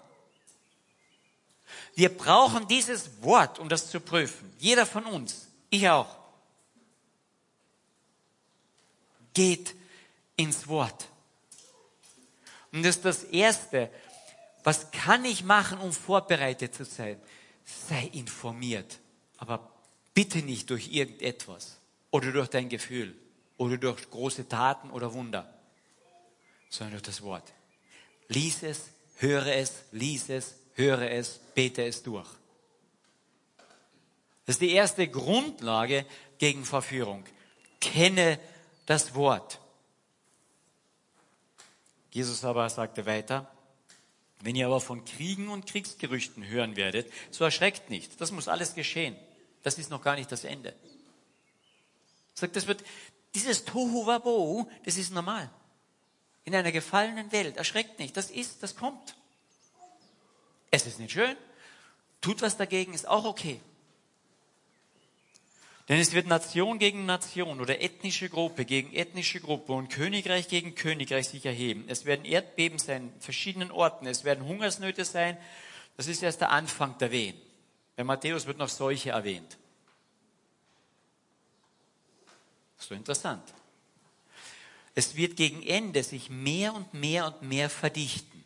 [1.95, 4.53] Wir brauchen dieses Wort, um das zu prüfen.
[4.59, 5.47] Jeder von uns.
[5.69, 6.15] Ich auch.
[9.33, 9.73] Geht
[10.35, 11.07] ins Wort.
[12.71, 13.89] Und das ist das Erste.
[14.63, 17.19] Was kann ich machen, um vorbereitet zu sein?
[17.63, 18.99] Sei informiert.
[19.37, 19.71] Aber
[20.15, 21.77] bitte nicht durch irgendetwas
[22.09, 23.13] oder durch dein Gefühl
[23.57, 25.53] oder durch große Taten oder Wunder,
[26.69, 27.53] sondern durch das Wort.
[28.27, 32.27] Lies es, höre es, lies es, höre es, bete es durch.
[34.45, 36.05] Das ist die erste Grundlage
[36.37, 37.25] gegen Verführung.
[37.79, 38.39] Kenne
[38.85, 39.59] das Wort.
[42.11, 43.51] Jesus aber sagte weiter,
[44.41, 48.21] wenn ihr aber von Kriegen und Kriegsgerüchten hören werdet, so erschreckt nicht.
[48.21, 49.15] Das muss alles geschehen.
[49.65, 50.75] Das ist noch gar nicht das Ende.
[52.35, 52.83] Sagt, das wird,
[53.33, 55.49] dieses Tohu Wabo, das ist normal.
[56.43, 57.57] In einer gefallenen Welt.
[57.57, 58.15] Erschreckt nicht.
[58.15, 59.15] Das ist, das kommt.
[60.69, 61.35] Es ist nicht schön.
[62.21, 63.59] Tut was dagegen, ist auch okay.
[65.89, 70.75] Denn es wird Nation gegen Nation oder ethnische Gruppe gegen ethnische Gruppe und Königreich gegen
[70.75, 71.85] Königreich sich erheben.
[71.87, 74.05] Es werden Erdbeben sein, in verschiedenen Orten.
[74.05, 75.39] Es werden Hungersnöte sein.
[75.97, 77.41] Das ist erst der Anfang der Wehen.
[77.95, 79.57] Bei Matthäus wird noch Seuche erwähnt.
[82.77, 83.53] So interessant.
[84.93, 88.43] Es wird gegen Ende sich mehr und mehr und mehr verdichten.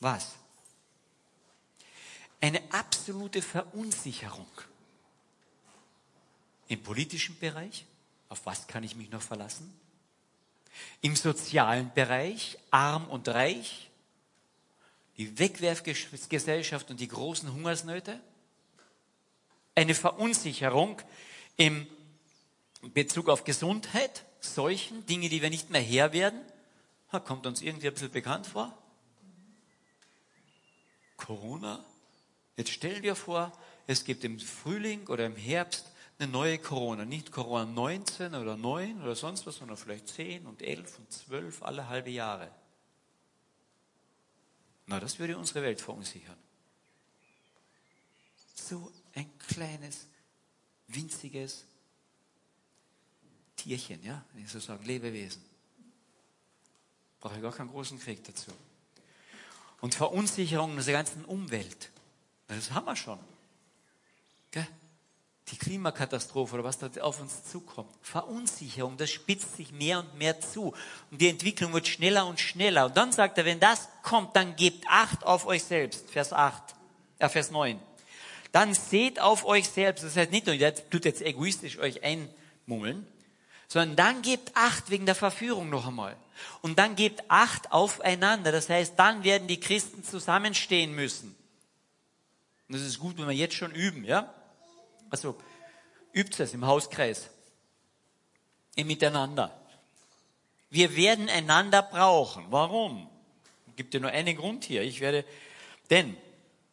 [0.00, 0.36] Was?
[2.40, 4.46] Eine absolute Verunsicherung
[6.68, 7.86] im politischen Bereich,
[8.28, 9.72] auf was kann ich mich noch verlassen?
[11.00, 13.90] Im sozialen Bereich, arm und reich,
[15.16, 18.20] die Wegwerfgesellschaft und die großen Hungersnöte,
[19.76, 21.00] eine Verunsicherung
[21.56, 21.86] im
[22.92, 26.40] Bezug auf Gesundheit, Seuchen, Dinge, die wir nicht mehr Herr werden.
[27.24, 28.76] Kommt uns irgendwie ein bisschen bekannt vor?
[31.16, 31.84] Corona?
[32.56, 33.52] Jetzt stell dir vor,
[33.86, 35.86] es gibt im Frühling oder im Herbst
[36.18, 37.04] eine neue Corona.
[37.04, 41.62] Nicht Corona 19 oder 9 oder sonst was, sondern vielleicht 10 und 11 und 12
[41.62, 42.50] alle halbe Jahre.
[44.86, 46.36] Na, das würde unsere Welt verunsichern.
[48.54, 50.06] So ein kleines,
[50.88, 51.64] winziges
[53.56, 55.42] Tierchen, ja, wenn ich so sagen, Lebewesen.
[57.20, 58.52] Brauche ich gar keinen großen Krieg dazu.
[59.80, 61.90] Und Verunsicherung der ganzen Umwelt.
[62.48, 63.18] Das haben wir schon.
[64.50, 64.66] Gell?
[65.48, 67.90] die Klimakatastrophe oder was da auf uns zukommt.
[68.02, 70.74] Verunsicherung, das spitzt sich mehr und mehr zu.
[71.10, 72.86] Und die Entwicklung wird schneller und schneller.
[72.86, 76.10] Und dann sagt er, wenn das kommt, dann gebt Acht auf euch selbst.
[76.10, 76.74] Vers 8,
[77.18, 77.78] äh, Vers 9.
[78.56, 80.02] Dann seht auf euch selbst.
[80.02, 83.06] Das heißt nicht nur, ihr tut jetzt egoistisch euch einmummeln,
[83.68, 86.16] sondern dann gebt Acht wegen der Verführung noch einmal.
[86.62, 88.52] Und dann gebt Acht aufeinander.
[88.52, 91.36] Das heißt, dann werden die Christen zusammenstehen müssen.
[92.66, 94.32] Und das ist gut, wenn wir jetzt schon üben, ja?
[95.10, 95.36] Also
[96.14, 97.28] übt es im Hauskreis,
[98.74, 99.54] im Miteinander.
[100.70, 102.46] Wir werden einander brauchen.
[102.48, 103.06] Warum?
[103.76, 104.80] Gibt ja nur einen Grund hier.
[104.80, 105.26] Ich werde,
[105.90, 106.16] denn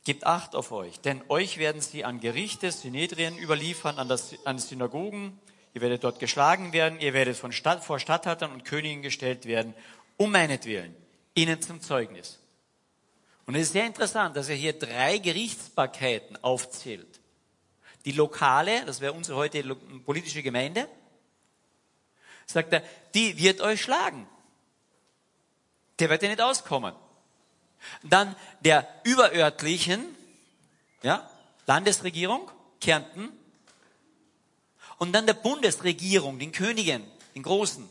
[0.05, 4.59] Gebt Acht auf euch, denn euch werden sie an Gerichte, Synedrien überliefern, an, das, an
[4.59, 5.39] Synagogen.
[5.73, 9.73] Ihr werdet dort geschlagen werden, ihr werdet von Stadt, vor Statthaltern und Königen gestellt werden,
[10.17, 10.93] um meinetwillen,
[11.35, 12.39] ihnen zum Zeugnis.
[13.45, 17.21] Und es ist sehr interessant, dass er hier drei Gerichtsbarkeiten aufzählt.
[18.05, 19.63] Die lokale, das wäre unsere heute
[20.05, 20.87] politische Gemeinde,
[22.45, 24.27] sagt er, die wird euch schlagen.
[25.99, 26.93] Der wird ja nicht auskommen.
[28.03, 30.05] Dann der überörtlichen,
[31.01, 31.29] ja,
[31.65, 32.49] Landesregierung,
[32.81, 33.29] Kärnten,
[34.97, 37.03] und dann der Bundesregierung, den Königen,
[37.35, 37.89] den Großen.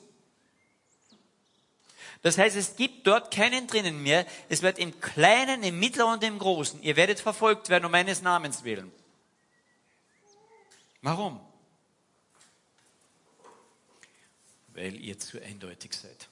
[2.22, 4.24] Das heißt, es gibt dort keinen drinnen mehr.
[4.48, 6.80] Es wird im Kleinen, im Mittleren und im Großen.
[6.82, 8.92] Ihr werdet verfolgt werden um meines Namens willen.
[11.02, 11.40] Warum?
[14.68, 16.28] Weil ihr zu eindeutig seid.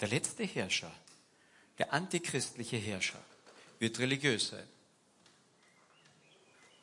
[0.00, 0.92] Der letzte Herrscher,
[1.78, 3.22] der antichristliche Herrscher,
[3.78, 4.66] wird religiös sein,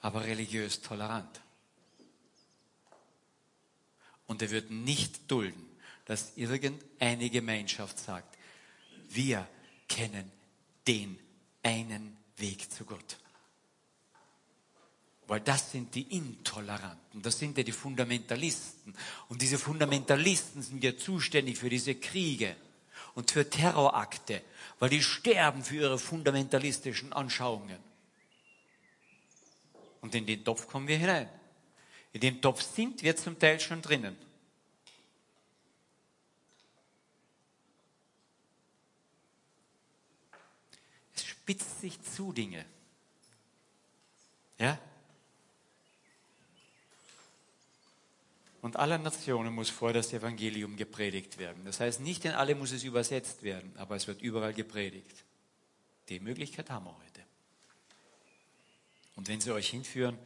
[0.02, 1.42] aber religiös tolerant.
[4.28, 5.70] Und er wird nicht dulden,
[6.06, 8.38] dass irgendeine Gemeinschaft sagt,
[9.10, 9.48] wir
[9.88, 10.32] kennen
[10.88, 11.20] den
[11.62, 13.18] einen Weg zu Gott.
[15.28, 18.94] Weil das sind die Intoleranten, das sind ja die Fundamentalisten.
[19.30, 22.56] Und diese Fundamentalisten sind ja zuständig für diese Kriege
[23.16, 24.42] und für Terrorakte,
[24.80, 27.80] weil die sterben für ihre fundamentalistischen Anschauungen.
[30.02, 31.30] Und in den Topf kommen wir hinein.
[32.12, 34.18] In dem Topf sind wir zum Teil schon drinnen.
[41.16, 42.66] Es spitzt sich zu Dinge.
[44.60, 44.78] Ja?
[48.64, 51.66] Und aller Nationen muss vor das Evangelium gepredigt werden.
[51.66, 55.26] Das heißt, nicht in alle muss es übersetzt werden, aber es wird überall gepredigt.
[56.08, 57.22] Die Möglichkeit haben wir heute.
[59.18, 60.18] Und wenn sie euch hinführen,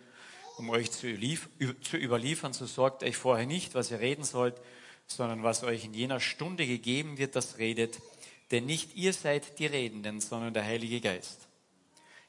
[0.60, 4.62] um euch zu, überliefern, so sorgt euch vorher nicht, was ihr reden sollt,
[5.08, 7.98] sondern was euch in jener Stunde gegeben wird, das redet.
[8.52, 11.48] Denn nicht ihr seid die Redenden, sondern der Heilige Geist.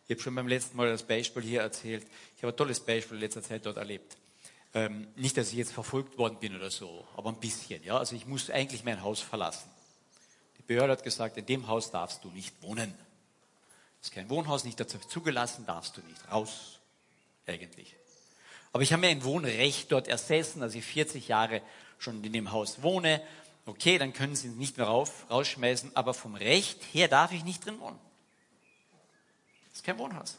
[0.07, 2.07] Ich habe schon beim letzten Mal das Beispiel hier erzählt.
[2.35, 4.17] Ich habe ein tolles Beispiel in letzter Zeit dort erlebt.
[4.75, 7.83] Ähm, nicht, dass ich jetzt verfolgt worden bin oder so, aber ein bisschen.
[7.85, 7.99] Ja?
[7.99, 9.71] Also ich muss eigentlich mein Haus verlassen.
[10.59, 12.93] Die Behörde hat gesagt, in dem Haus darfst du nicht wohnen.
[13.99, 16.31] Das ist kein Wohnhaus, nicht dazu zugelassen, darfst du nicht.
[16.31, 16.79] Raus,
[17.47, 17.97] eigentlich.
[18.73, 21.63] Aber ich habe mir ein Wohnrecht dort ersessen, dass ich 40 Jahre
[21.99, 23.23] schon in dem Haus wohne.
[23.67, 27.65] Okay, dann können sie nicht mehr rauf, rausschmeißen, aber vom Recht her darf ich nicht
[27.65, 27.99] drin wohnen.
[29.71, 30.37] Das ist kein Wohnhaus.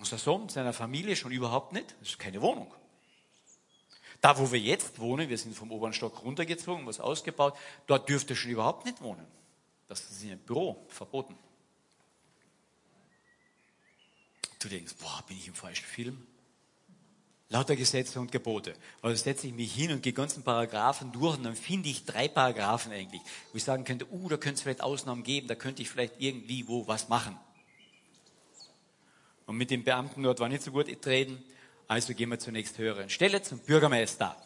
[0.00, 1.94] Unser Sohn mit seiner Familie schon überhaupt nicht.
[2.00, 2.74] Das ist keine Wohnung.
[4.22, 7.54] Da, wo wir jetzt wohnen, wir sind vom oberen Stock runtergezogen, was ausgebaut,
[7.86, 9.26] dort dürfte schon überhaupt nicht wohnen.
[9.88, 11.36] Das ist ein Büro, verboten.
[14.58, 16.26] Du denkst, boah, bin ich im falschen Film?
[17.50, 18.74] Lauter Gesetze und Gebote.
[19.02, 22.28] Also setze ich mich hin und gehe ganzen Paragraphen durch und dann finde ich drei
[22.28, 25.82] Paragraphen eigentlich, wo ich sagen könnte, uh, da könnte es vielleicht Ausnahmen geben, da könnte
[25.82, 27.38] ich vielleicht irgendwie wo was machen.
[29.50, 31.42] Und mit dem Beamten dort war nicht so gut reden.
[31.88, 34.36] Also gehen wir zunächst höheren Stelle zum Bürgermeister.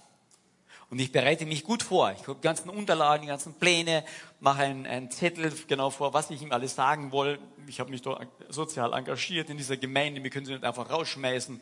[0.89, 2.11] Und ich bereite mich gut vor.
[2.13, 4.03] Ich habe die ganzen Unterlagen, die ganzen Pläne,
[4.41, 7.39] mache einen, einen Zettel genau vor, was ich ihm alles sagen will.
[7.67, 10.23] Ich habe mich dort sozial engagiert in dieser Gemeinde.
[10.23, 11.61] Wir können sie nicht einfach rausschmeißen.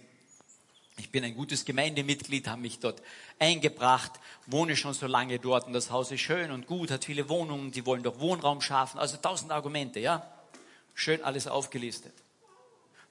[0.99, 3.03] Ich bin ein gutes Gemeindemitglied, habe mich dort
[3.41, 4.13] eingebracht,
[4.47, 7.73] wohne schon so lange dort und das Haus ist schön und gut, hat viele Wohnungen,
[7.73, 9.01] die wollen doch Wohnraum schaffen.
[9.01, 10.33] Also tausend Argumente, ja.
[10.95, 12.13] Schön alles aufgelistet.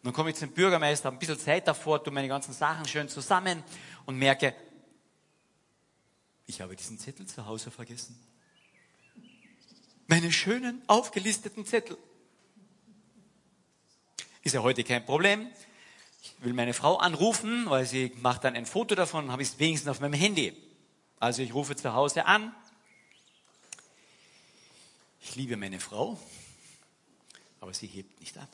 [0.01, 2.87] Und dann komme ich zum Bürgermeister, habe ein bisschen Zeit davor, tue meine ganzen Sachen
[2.87, 3.63] schön zusammen
[4.07, 4.55] und merke,
[6.47, 8.19] ich habe diesen Zettel zu Hause vergessen.
[10.07, 11.99] Meine schönen, aufgelisteten Zettel.
[14.41, 15.47] Ist ja heute kein Problem.
[16.23, 19.59] Ich will meine Frau anrufen, weil sie macht dann ein Foto davon, habe ich es
[19.59, 20.57] wenigstens auf meinem Handy.
[21.19, 22.55] Also ich rufe zu Hause an.
[25.21, 26.19] Ich liebe meine Frau,
[27.59, 28.49] aber sie hebt nicht ab.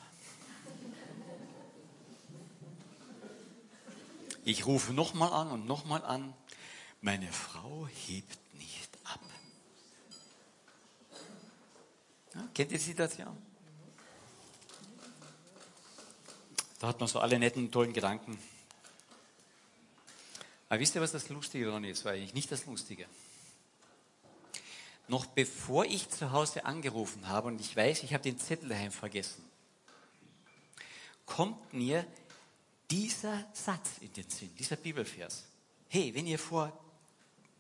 [4.48, 6.34] Ich rufe nochmal an und nochmal an.
[7.02, 9.20] Meine Frau hebt nicht ab.
[12.34, 13.36] Ja, kennt ihr die Situation?
[16.80, 18.40] Da hat man so alle netten, tollen Gedanken.
[20.70, 22.06] Aber wisst ihr, was das Lustige daran ist?
[22.06, 23.06] War eigentlich nicht das Lustige.
[25.10, 28.94] Noch bevor ich zu Hause angerufen habe und ich weiß, ich habe den Zettel daheim
[28.94, 29.44] vergessen,
[31.26, 32.08] kommt mir
[32.90, 35.44] dieser Satz in den Sinn, dieser Bibelvers.
[35.90, 36.72] Hey, wenn ihr vor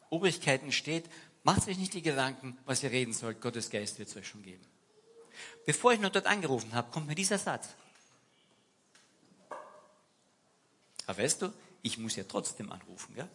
[0.09, 1.05] Obrigkeiten steht,
[1.43, 3.41] macht euch nicht die Gedanken, was ihr reden sollt.
[3.41, 4.65] Gottes Geist wird es euch schon geben.
[5.65, 7.69] Bevor ich nur dort angerufen habe, kommt mir dieser Satz.
[11.05, 13.27] Aber weißt du, ich muss ja trotzdem anrufen, ja?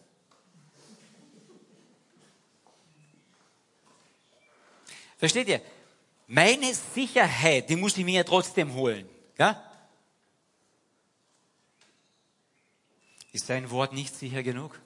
[5.17, 5.61] Versteht ihr?
[6.27, 9.72] Meine Sicherheit, die muss ich mir ja trotzdem holen, ja?
[13.33, 14.79] Ist dein Wort nicht sicher genug?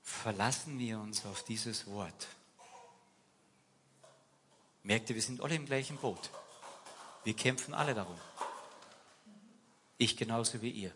[0.00, 2.28] Verlassen wir uns auf dieses Wort.
[4.84, 6.30] Merkt ihr, wir sind alle im gleichen Boot.
[7.24, 8.18] Wir kämpfen alle darum.
[9.98, 10.94] Ich genauso wie ihr.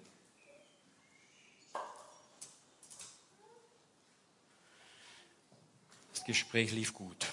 [6.12, 7.27] Das Gespräch lief gut.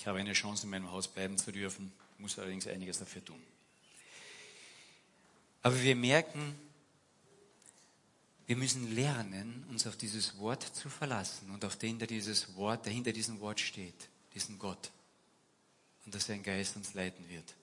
[0.00, 3.42] Ich habe eine Chance, in meinem Haus bleiben zu dürfen, muss allerdings einiges dafür tun.
[5.62, 6.54] Aber wir merken,
[8.46, 12.86] wir müssen lernen, uns auf dieses Wort zu verlassen und auf den, der dieses Wort,
[12.86, 14.90] der hinter diesem Wort steht, diesen Gott.
[16.04, 17.54] Und dass sein Geist uns leiten wird.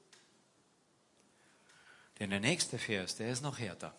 [2.20, 3.94] Denn der nächste Vers, der ist noch härter.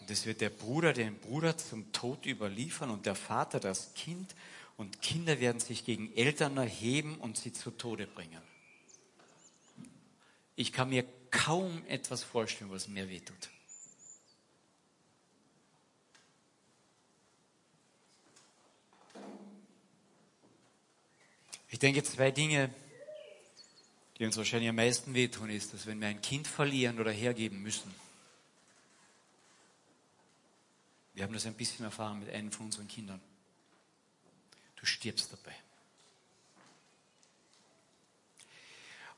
[0.00, 4.34] Und es wird der Bruder den Bruder zum Tod überliefern und der Vater das Kind
[4.76, 8.42] und Kinder werden sich gegen Eltern erheben und sie zu Tode bringen.
[10.54, 13.50] Ich kann mir kaum etwas vorstellen, was mehr wehtut.
[21.68, 22.72] Ich denke, zwei Dinge,
[24.18, 27.60] die uns wahrscheinlich am meisten wehtun, ist, dass wenn wir ein Kind verlieren oder hergeben
[27.62, 27.94] müssen,
[31.12, 33.20] wir haben das ein bisschen erfahren mit einem von unseren Kindern,
[34.86, 35.54] stirbst dabei.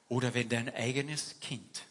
[0.08, 1.84] Oder wenn dein eigenes Kind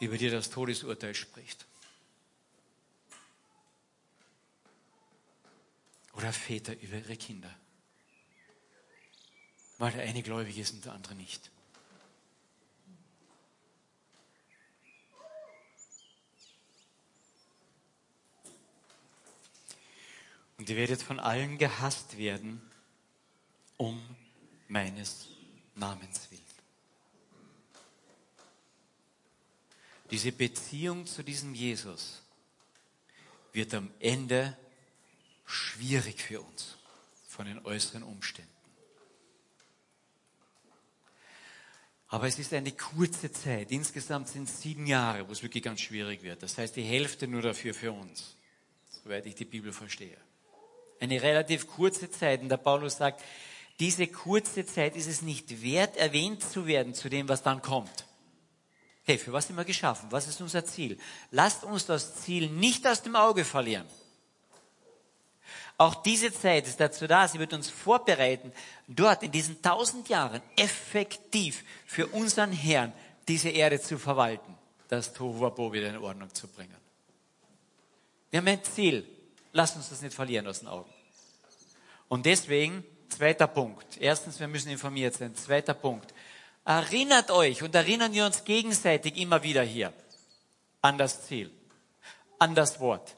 [0.00, 1.64] über dir das Todesurteil spricht.
[6.12, 7.54] Oder Väter über ihre Kinder.
[9.78, 11.50] Weil der eine gläubig ist und der andere nicht.
[20.66, 22.60] Und ihr werdet von allen gehasst werden,
[23.76, 24.02] um
[24.66, 25.28] meines
[25.76, 26.42] Namens willen.
[30.10, 32.20] Diese Beziehung zu diesem Jesus
[33.52, 34.58] wird am Ende
[35.44, 36.76] schwierig für uns
[37.28, 38.50] von den äußeren Umständen.
[42.08, 43.70] Aber es ist eine kurze Zeit.
[43.70, 46.42] Insgesamt sind es sieben Jahre, wo es wirklich ganz schwierig wird.
[46.42, 48.34] Das heißt, die Hälfte nur dafür für uns,
[49.04, 50.25] soweit ich die Bibel verstehe.
[51.00, 52.40] Eine relativ kurze Zeit.
[52.42, 53.22] Und der Paulus sagt,
[53.78, 58.06] diese kurze Zeit ist es nicht wert, erwähnt zu werden zu dem, was dann kommt.
[59.04, 60.10] Hey, für was sind wir geschaffen?
[60.10, 60.98] Was ist unser Ziel?
[61.30, 63.86] Lasst uns das Ziel nicht aus dem Auge verlieren.
[65.78, 68.50] Auch diese Zeit ist dazu da, sie wird uns vorbereiten,
[68.88, 72.92] dort in diesen tausend Jahren effektiv für unseren Herrn
[73.28, 74.54] diese Erde zu verwalten,
[74.88, 76.76] das Tohuwabo wieder in Ordnung zu bringen.
[78.30, 79.06] Wir haben ein Ziel.
[79.56, 80.92] Lasst uns das nicht verlieren aus den Augen.
[82.08, 83.96] Und deswegen, zweiter Punkt.
[83.98, 85.34] Erstens, wir müssen informiert sein.
[85.34, 86.12] Zweiter Punkt.
[86.66, 89.94] Erinnert euch und erinnern wir uns gegenseitig immer wieder hier
[90.82, 91.50] an das Ziel,
[92.38, 93.16] an das Wort.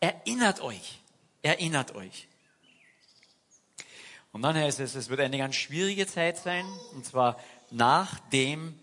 [0.00, 0.98] Erinnert euch.
[1.42, 2.26] Erinnert euch.
[4.32, 7.38] Und dann heißt es, es wird eine ganz schwierige Zeit sein, und zwar
[7.70, 8.76] nachdem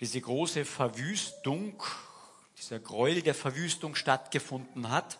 [0.00, 1.80] diese große Verwüstung,
[2.58, 5.18] dieser Gräuel der Verwüstung stattgefunden hat.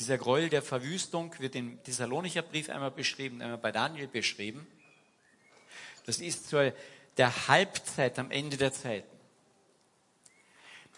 [0.00, 4.66] Dieser Gräuel der Verwüstung wird im Thessalonicher Brief einmal beschrieben, einmal bei Daniel beschrieben.
[6.06, 6.72] Das ist zur
[7.18, 9.06] der Halbzeit am Ende der Zeiten.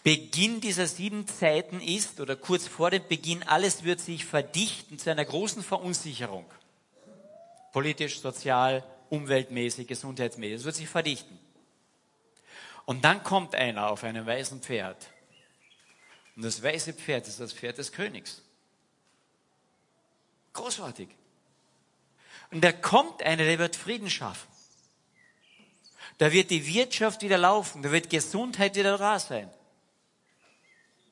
[0.03, 5.11] Beginn dieser sieben Zeiten ist, oder kurz vor dem Beginn, alles wird sich verdichten zu
[5.11, 6.45] einer großen Verunsicherung.
[7.73, 10.59] Politisch, sozial, umweltmäßig, gesundheitsmäßig.
[10.59, 11.37] Es wird sich verdichten.
[12.85, 15.09] Und dann kommt einer auf einem weißen Pferd.
[16.37, 18.41] Und das weiße Pferd ist das Pferd des Königs.
[20.53, 21.09] Großartig.
[22.51, 24.47] Und da kommt einer, der wird Frieden schaffen.
[26.19, 29.51] Da wird die Wirtschaft wieder laufen, da wird Gesundheit wieder da sein.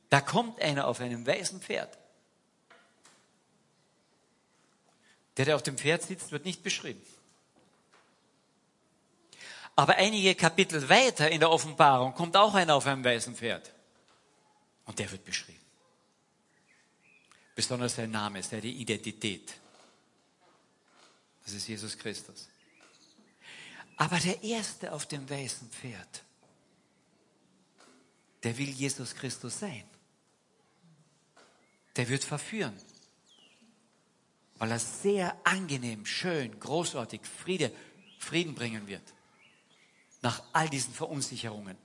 [0.09, 1.97] Da kommt einer auf einem weißen Pferd.
[5.37, 7.01] Der, der auf dem Pferd sitzt, wird nicht beschrieben.
[9.75, 13.73] Aber einige Kapitel weiter in der Offenbarung kommt auch einer auf einem weißen Pferd.
[14.85, 15.61] Und der wird beschrieben.
[17.55, 19.53] Besonders sein Name, seine Identität.
[21.43, 22.47] Das ist Jesus Christus.
[23.97, 26.23] Aber der Erste auf dem weißen Pferd,
[28.43, 29.83] der will Jesus Christus sein
[31.95, 32.75] der wird verführen.
[34.57, 37.73] Weil er sehr angenehm, schön, großartig Friede,
[38.19, 39.01] Frieden bringen wird.
[40.21, 41.77] Nach all diesen Verunsicherungen,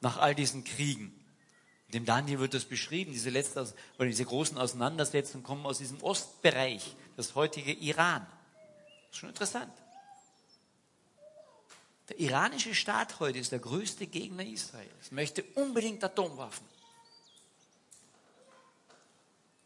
[0.00, 1.14] nach all diesen Kriegen.
[1.92, 6.96] Dem Daniel wird das beschrieben, diese letzte, oder diese großen Auseinandersetzungen kommen aus diesem Ostbereich,
[7.16, 8.26] das heutige Iran.
[8.26, 9.72] Das ist schon interessant.
[12.08, 16.66] Der iranische Staat heute ist der größte Gegner Israels, möchte unbedingt Atomwaffen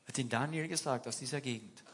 [0.09, 1.85] hat ihn Daniel gesagt, aus dieser Gegend.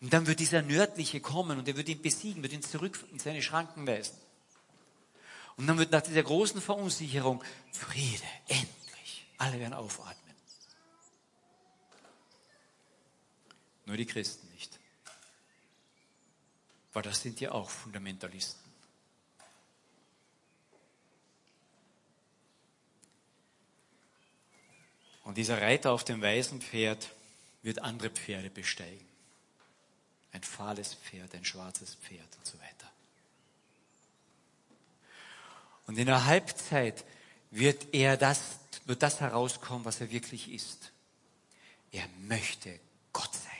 [0.00, 3.18] Und dann wird dieser Nördliche kommen und er wird ihn besiegen, wird ihn zurück in
[3.18, 4.16] seine Schranken weisen.
[5.56, 8.85] Und dann wird nach dieser großen Verunsicherung Friede, endlich.
[9.38, 10.34] Alle werden aufatmen.
[13.84, 14.78] Nur die Christen nicht.
[16.92, 18.66] Weil das sind ja auch Fundamentalisten.
[25.24, 27.10] Und dieser Reiter auf dem weißen Pferd
[27.62, 29.04] wird andere Pferde besteigen.
[30.32, 32.92] Ein fahles Pferd, ein schwarzes Pferd und so weiter.
[35.86, 37.04] Und in der Halbzeit
[37.50, 40.92] wird er das, wird das herauskommen, was er wirklich ist.
[41.92, 42.78] Er möchte
[43.12, 43.52] Gott sein.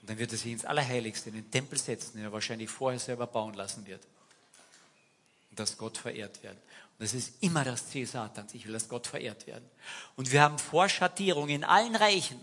[0.00, 2.98] Und dann wird er sich ins Allerheiligste, in den Tempel setzen, den er wahrscheinlich vorher
[2.98, 4.02] selber bauen lassen wird.
[5.50, 6.58] Und dass Gott verehrt werden.
[6.98, 8.54] Und das ist immer das Ziel Satans.
[8.54, 9.68] Ich will, dass Gott verehrt werden.
[10.16, 12.40] Und wir haben Vorschattierung in allen Reichen.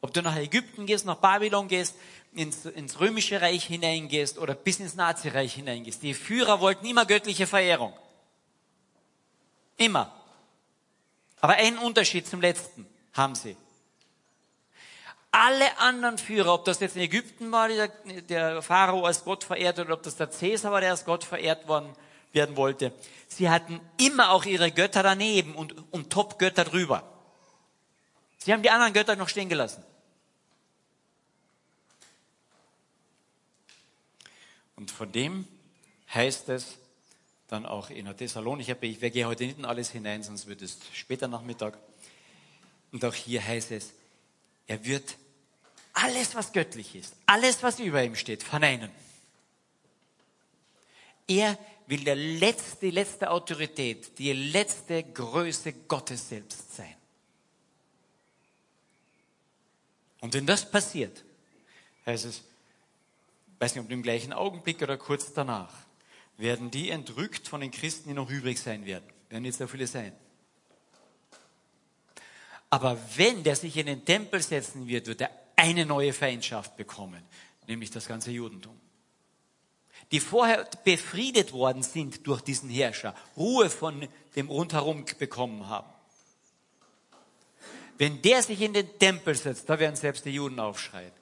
[0.00, 1.94] Ob du nach Ägypten gehst, nach Babylon gehst,
[2.34, 6.02] ins, ins römische Reich hineingehst oder bis ins Nazireich hineingehst.
[6.02, 7.92] Die Führer wollten immer göttliche Verehrung.
[9.76, 10.15] Immer.
[11.40, 13.56] Aber einen Unterschied zum letzten haben sie
[15.36, 17.88] alle anderen Führer, ob das jetzt in Ägypten war, der,
[18.22, 21.68] der Pharao als Gott verehrt oder ob das der Cäsar war, der als Gott verehrt
[21.68, 21.94] worden,
[22.32, 22.92] werden wollte,
[23.28, 27.02] sie hatten immer auch ihre Götter daneben und, und Top-Götter drüber.
[28.38, 29.84] Sie haben die anderen Götter noch stehen gelassen.
[34.76, 35.46] Und von dem
[36.14, 36.78] heißt es
[37.48, 40.78] dann auch in der Thessalonicher, ich gehe heute nicht in alles hinein, sonst wird es
[40.92, 41.78] später Nachmittag.
[42.92, 43.92] Und auch hier heißt es,
[44.66, 45.16] er wird
[45.92, 48.90] alles, was göttlich ist, alles, was über ihm steht, verneinen.
[51.28, 56.94] Er will der letzte, die letzte Autorität, die letzte Größe Gottes selbst sein.
[60.20, 61.24] Und wenn das passiert,
[62.04, 62.42] heißt es,
[63.58, 65.85] weiß nicht, ob im gleichen Augenblick oder kurz danach,
[66.36, 69.04] werden die entrückt von den Christen, die noch übrig sein werden.
[69.28, 70.12] Werden jetzt so viele sein.
[72.68, 77.22] Aber wenn der sich in den Tempel setzen wird, wird er eine neue Feindschaft bekommen,
[77.66, 78.78] nämlich das ganze Judentum.
[80.12, 84.06] Die vorher befriedet worden sind durch diesen Herrscher, Ruhe von
[84.36, 85.90] dem rundherum bekommen haben.
[87.98, 91.12] Wenn der sich in den Tempel setzt, da werden selbst die Juden aufschreien.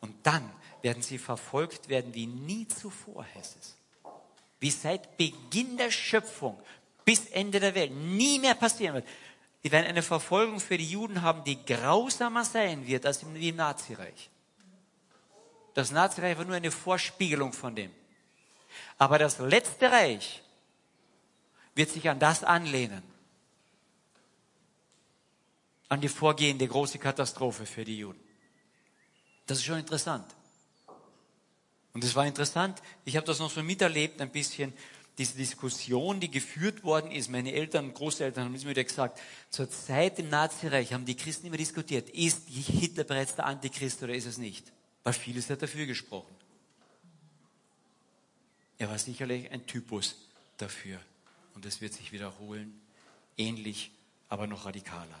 [0.00, 0.50] Und dann
[0.80, 3.76] werden sie verfolgt werden wie nie zuvor, heißt es.
[4.62, 6.56] Wie seit Beginn der Schöpfung
[7.04, 9.08] bis Ende der Welt nie mehr passieren wird.
[9.64, 14.30] Die werden eine Verfolgung für die Juden haben, die grausamer sein wird als im, Nazireich.
[15.74, 17.90] Das Nazireich war nur eine Vorspiegelung von dem.
[18.98, 20.44] Aber das letzte Reich
[21.74, 23.02] wird sich an das anlehnen.
[25.88, 28.20] An die vorgehende große Katastrophe für die Juden.
[29.46, 30.32] Das ist schon interessant.
[31.92, 34.72] Und es war interessant, ich habe das noch so miterlebt ein bisschen,
[35.18, 39.20] diese Diskussion, die geführt worden ist, meine Eltern und Großeltern haben es mir wieder gesagt,
[39.50, 44.14] zur Zeit im Nazireich haben die Christen immer diskutiert, ist Hitler bereits der Antichrist oder
[44.14, 44.72] ist es nicht?
[45.04, 46.34] Weil vieles hat dafür gesprochen.
[48.78, 50.16] Er war sicherlich ein Typus
[50.56, 50.98] dafür.
[51.54, 52.80] Und es wird sich wiederholen,
[53.36, 53.90] ähnlich,
[54.28, 55.20] aber noch radikaler.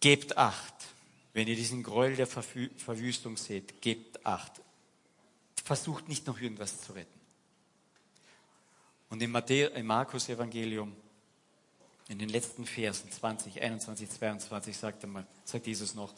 [0.00, 0.74] Gebt acht,
[1.36, 4.52] wenn ihr diesen Gräuel der Verwüstung seht, gebt acht.
[5.62, 7.20] Versucht nicht noch irgendwas zu retten.
[9.10, 10.96] Und im, im Markus Evangelium,
[12.08, 16.14] in den letzten Versen 20, 21, 22 sagt, er mal, sagt Jesus noch,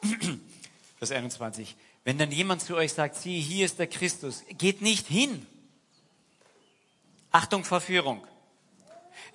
[0.96, 5.06] Vers 21, wenn dann jemand zu euch sagt, sieh, hier ist der Christus, geht nicht
[5.06, 5.44] hin.
[7.30, 8.26] Achtung, Verführung.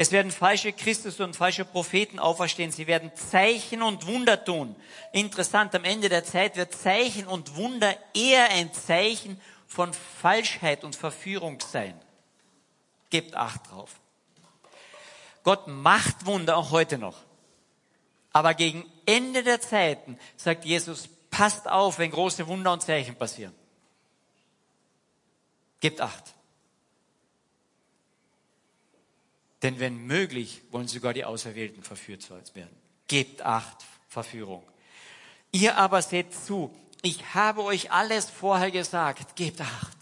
[0.02, 2.72] Es werden falsche Christus und falsche Propheten auferstehen.
[2.72, 4.78] Sie werden Zeichen und Wunder tun.
[5.12, 9.92] Interessant, am Ende der Zeit wird Zeichen und Wunder eher ein Zeichen von
[10.22, 12.00] Falschheit und Verführung sein.
[13.10, 14.00] Gebt Acht drauf.
[15.44, 17.18] Gott macht Wunder auch heute noch.
[18.32, 23.54] Aber gegen Ende der Zeiten sagt Jesus, passt auf, wenn große Wunder und Zeichen passieren.
[25.82, 26.24] Gebt Acht.
[29.62, 32.76] Denn wenn möglich, wollen sogar die Auserwählten verführt werden.
[33.08, 34.64] Gebt Acht, Verführung.
[35.52, 40.00] Ihr aber seht zu, ich habe euch alles vorher gesagt, gebt Acht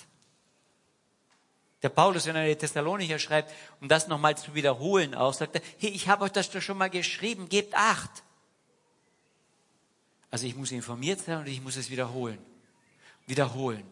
[1.84, 5.62] der Paulus, wenn er die Thessalonicher schreibt, um das nochmal zu wiederholen auch, sagt er,
[5.78, 8.24] hey, ich habe euch das doch schon mal geschrieben, gebt acht.
[10.32, 12.40] Also ich muss informiert sein und ich muss es wiederholen.
[13.28, 13.86] Wiederholen.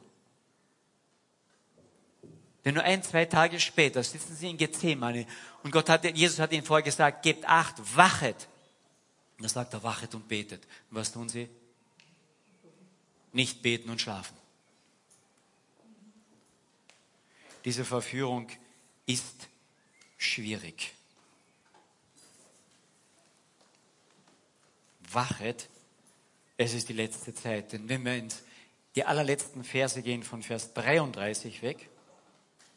[2.66, 5.28] Denn nur ein, zwei Tage später sitzen sie in Gethsemane
[5.66, 8.47] und Gott hat, Jesus hat ihnen vorher gesagt, gebt acht, wachet.
[9.38, 10.63] Und dann sagt er, wachet und betet.
[10.89, 11.49] Und was tun sie?
[13.34, 14.38] Nicht beten und schlafen.
[17.66, 18.47] diese Verführung
[19.07, 19.47] ist
[20.18, 20.93] schwierig.
[25.11, 25.68] Wachet,
[26.57, 27.74] es ist die letzte Zeit.
[27.74, 28.30] Denn wenn wir in
[28.95, 31.89] die allerletzten Verse gehen, von Vers 33 weg,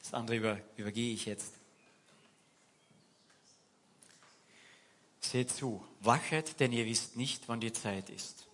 [0.00, 1.52] das andere über, übergehe ich jetzt.
[5.20, 8.46] Seht zu, wachet, denn ihr wisst nicht, wann die Zeit ist.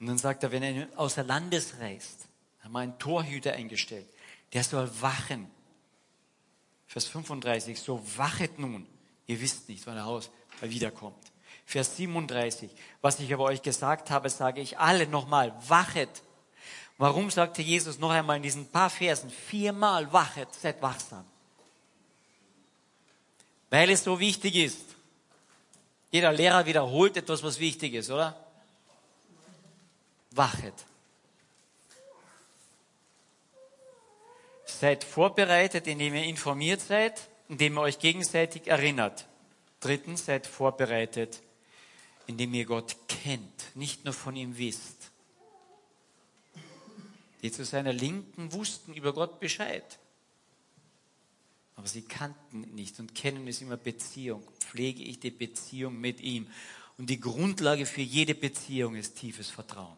[0.00, 2.26] Und dann sagt er, wenn er außer Landes reist,
[2.60, 4.06] haben wir einen Torhüter eingestellt
[4.54, 5.50] der soll wachen.
[6.86, 8.86] Vers 35, so wachet nun.
[9.26, 10.30] Ihr wisst nicht, wann er aus,
[10.60, 11.32] wiederkommt.
[11.66, 12.70] Vers 37.
[13.00, 16.22] Was ich aber euch gesagt habe, sage ich alle nochmal, wachet.
[16.98, 21.24] Warum sagte Jesus noch einmal in diesen paar Versen viermal, wachet, seid wachsam?
[23.70, 24.93] Weil es so wichtig ist.
[26.14, 28.36] Jeder Lehrer wiederholt etwas, was wichtig ist, oder?
[30.30, 30.72] Wachet.
[34.64, 39.26] Seid vorbereitet, indem ihr informiert seid, indem ihr euch gegenseitig erinnert.
[39.80, 41.40] Drittens, seid vorbereitet,
[42.28, 45.10] indem ihr Gott kennt, nicht nur von ihm wisst.
[47.42, 49.98] Die zu seiner Linken wussten über Gott Bescheid.
[51.76, 54.42] Aber sie kannten nicht und kennen es immer Beziehung.
[54.60, 56.48] Pflege ich die Beziehung mit ihm.
[56.98, 59.96] Und die Grundlage für jede Beziehung ist tiefes Vertrauen.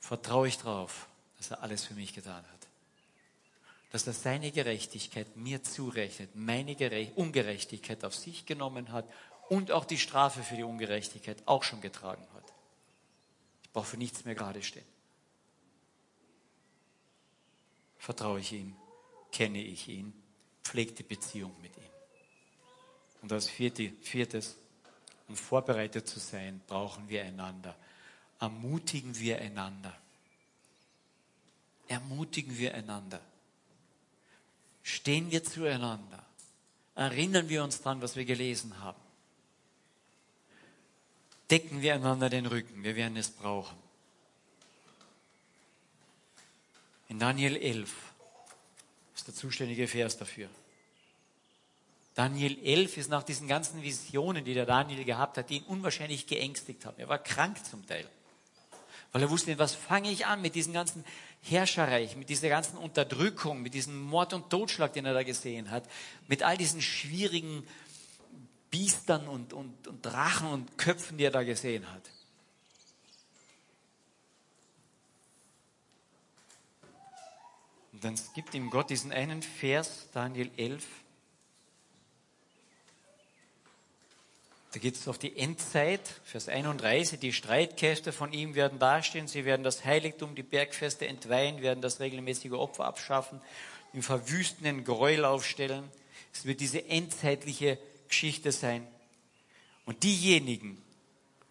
[0.00, 2.56] Vertraue ich darauf, dass er alles für mich getan hat
[3.96, 6.76] dass er seine Gerechtigkeit mir zurechnet, meine
[7.14, 9.08] Ungerechtigkeit auf sich genommen hat
[9.48, 12.44] und auch die Strafe für die Ungerechtigkeit auch schon getragen hat.
[13.62, 14.84] Ich brauche für nichts mehr gerade stehen.
[17.98, 18.76] Vertraue ich ihm,
[19.32, 20.12] kenne ich ihn,
[20.62, 21.82] pflege die Beziehung mit ihm.
[23.22, 24.56] Und als viertes,
[25.28, 27.76] um vorbereitet zu sein, brauchen wir einander.
[28.38, 29.96] Ermutigen wir einander.
[31.88, 33.20] Ermutigen wir einander.
[34.82, 36.24] Stehen wir zueinander.
[36.94, 39.00] Erinnern wir uns daran, was wir gelesen haben.
[41.50, 42.82] Decken wir einander den Rücken.
[42.82, 43.76] Wir werden es brauchen.
[47.08, 48.05] In Daniel 11
[49.16, 50.48] ist der zuständige Vers dafür.
[52.14, 56.26] Daniel 11 ist nach diesen ganzen Visionen, die der Daniel gehabt hat, die ihn unwahrscheinlich
[56.26, 56.98] geängstigt haben.
[56.98, 58.06] Er war krank zum Teil.
[59.12, 61.04] Weil er wusste, was fange ich an mit diesem ganzen
[61.42, 65.84] Herrscherreich, mit dieser ganzen Unterdrückung, mit diesem Mord und Totschlag, den er da gesehen hat,
[66.26, 67.66] mit all diesen schwierigen
[68.70, 72.02] Biestern und, und, und Drachen und Köpfen, die er da gesehen hat.
[77.96, 80.84] Und dann gibt ihm Gott diesen einen Vers, Daniel 11,
[84.74, 87.18] Da geht es auf die Endzeit, Vers 31.
[87.18, 89.26] Die Streitkräfte von ihm werden dastehen.
[89.26, 93.40] Sie werden das Heiligtum, die Bergfeste entweihen, werden das regelmäßige Opfer abschaffen,
[93.94, 95.84] im verwüstenden Gräuel aufstellen.
[96.34, 97.78] Es wird diese endzeitliche
[98.08, 98.86] Geschichte sein.
[99.86, 100.76] Und diejenigen,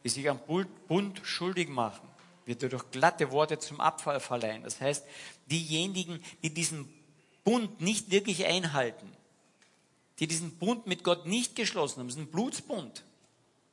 [0.04, 0.40] die sich am
[0.88, 2.08] Bund schuldig machen,
[2.46, 4.64] wird er durch glatte Worte zum Abfall verleihen.
[4.64, 5.06] Das heißt,
[5.48, 6.92] diejenigen, die diesen
[7.44, 9.12] Bund nicht wirklich einhalten,
[10.20, 13.04] die diesen Bund mit Gott nicht geschlossen haben, das ist ein Blutsbund.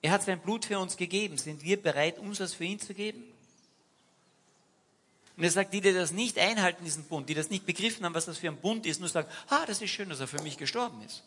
[0.02, 1.38] Er hat sein Blut für uns gegeben.
[1.38, 3.22] Sind wir bereit, unseres für ihn zu geben?
[5.36, 8.14] Und er sagt, die, die das nicht einhalten, diesen Bund, die das nicht begriffen haben,
[8.14, 10.42] was das für ein Bund ist, nur sagen, ah, das ist schön, dass er für
[10.42, 11.22] mich gestorben ist.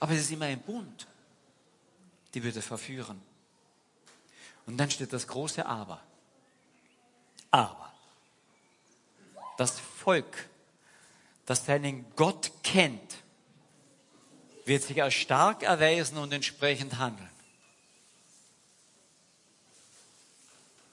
[0.00, 1.06] Aber es ist immer ein Bund.
[2.32, 3.20] Die würde verführen.
[4.68, 5.98] Und dann steht das große Aber.
[7.50, 7.90] Aber
[9.56, 10.46] das Volk,
[11.46, 13.16] das seinen Gott kennt,
[14.66, 17.30] wird sich als stark erweisen und entsprechend handeln.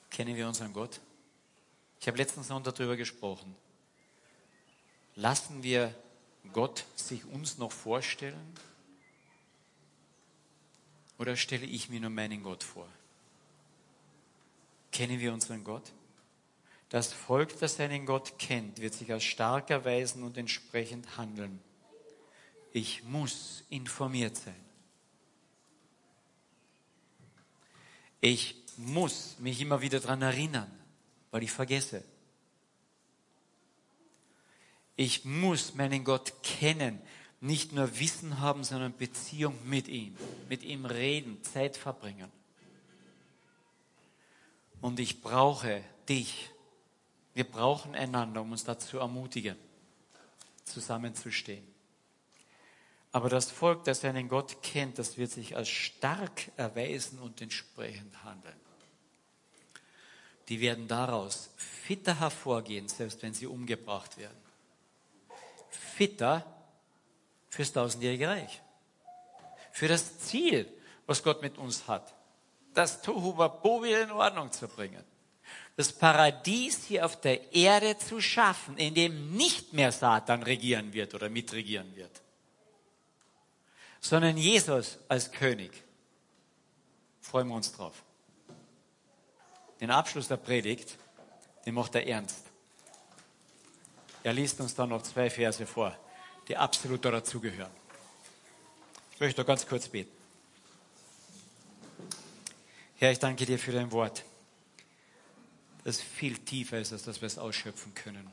[0.09, 1.01] Kennen wir unseren Gott?
[1.99, 3.57] Ich habe letztens noch darüber gesprochen.
[5.15, 5.93] Lassen wir
[6.53, 8.53] Gott sich uns noch vorstellen?
[11.17, 12.87] Oder stelle ich mir nur meinen Gott vor?
[14.95, 15.91] Kennen wir unseren Gott?
[16.87, 21.59] Das Volk, das seinen Gott kennt, wird sich als stark erweisen und entsprechend handeln.
[22.71, 24.55] Ich muss informiert sein.
[28.21, 30.71] Ich muss mich immer wieder daran erinnern,
[31.29, 32.01] weil ich vergesse.
[34.95, 37.01] Ich muss meinen Gott kennen,
[37.41, 40.15] nicht nur Wissen haben, sondern Beziehung mit ihm,
[40.47, 42.31] mit ihm reden, Zeit verbringen.
[44.85, 46.51] Und ich brauche dich.
[47.33, 49.57] Wir brauchen einander, um uns dazu ermutigen,
[50.63, 51.65] zusammenzustehen.
[53.11, 58.23] Aber das Volk, das seinen Gott kennt, das wird sich als stark erweisen und entsprechend
[58.23, 58.59] handeln.
[60.49, 64.37] Die werden daraus fitter hervorgehen, selbst wenn sie umgebracht werden.
[65.67, 66.45] Fitter
[67.49, 68.61] fürs tausendjährige Reich.
[69.71, 70.71] Für das Ziel,
[71.07, 72.13] was Gott mit uns hat.
[72.75, 75.03] Das Tohuwabohu wieder in Ordnung zu bringen.
[75.75, 81.15] Das Paradies hier auf der Erde zu schaffen, in dem nicht mehr Satan regieren wird
[81.15, 82.21] oder mitregieren wird
[84.05, 85.71] sondern Jesus als König.
[87.21, 88.03] Freuen wir uns drauf.
[89.81, 90.97] Den Abschluss der Predigt,
[91.65, 92.45] den macht er ernst.
[94.23, 95.97] Er liest uns dann noch zwei Verse vor,
[96.47, 97.71] die absolut dazugehören.
[99.13, 100.15] Ich möchte ganz kurz beten.
[102.97, 104.23] Herr, ich danke dir für dein Wort,
[105.83, 108.31] das viel tiefer ist, als dass wir es ausschöpfen können.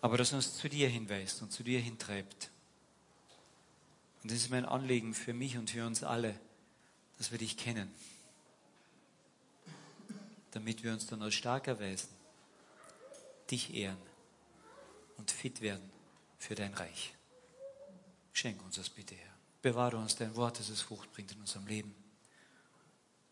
[0.00, 2.50] Aber das uns zu dir hinweist und zu dir hintreibt.
[4.22, 6.38] Und das ist mein Anliegen für mich und für uns alle,
[7.18, 7.92] dass wir dich kennen,
[10.52, 12.08] damit wir uns dann als stark erweisen,
[13.50, 13.98] dich ehren
[15.18, 15.90] und fit werden
[16.38, 17.14] für dein Reich.
[18.32, 19.34] Schenk uns das bitte, Herr.
[19.60, 22.07] Bewahre uns dein Wort, dass es Frucht bringt in unserem Leben.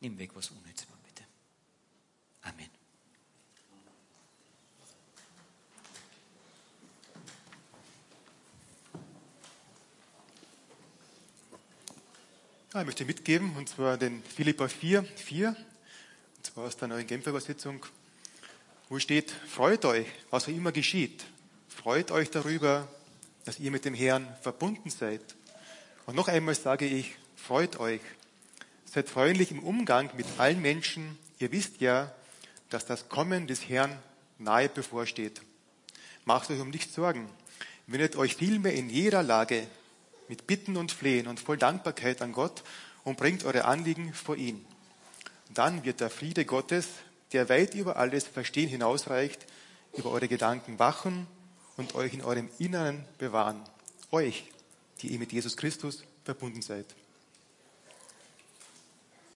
[0.00, 1.24] Nimm weg, was unnütz war, bitte.
[2.42, 2.70] Amen.
[12.74, 15.48] Ja, ich möchte mitgeben, und zwar den Philippa 4, 4,
[16.36, 17.86] und zwar aus der neuen Genfer Übersetzung,
[18.90, 21.24] wo steht, freut euch, was auch immer geschieht.
[21.68, 22.86] Freut euch darüber,
[23.46, 25.22] dass ihr mit dem Herrn verbunden seid.
[26.04, 28.00] Und noch einmal sage ich, freut euch.
[28.96, 31.18] Seid freundlich im Umgang mit allen Menschen.
[31.38, 32.14] Ihr wisst ja,
[32.70, 33.98] dass das Kommen des Herrn
[34.38, 35.42] nahe bevorsteht.
[36.24, 37.28] Macht euch um nichts Sorgen.
[37.86, 39.66] Wendet euch vielmehr in jeder Lage
[40.28, 42.64] mit Bitten und Flehen und voll Dankbarkeit an Gott
[43.04, 44.64] und bringt eure Anliegen vor ihn.
[45.52, 46.88] Dann wird der Friede Gottes,
[47.34, 49.44] der weit über alles Verstehen hinausreicht,
[49.92, 51.26] über eure Gedanken wachen
[51.76, 53.60] und euch in eurem Inneren bewahren.
[54.10, 54.44] Euch,
[55.02, 56.86] die ihr mit Jesus Christus verbunden seid.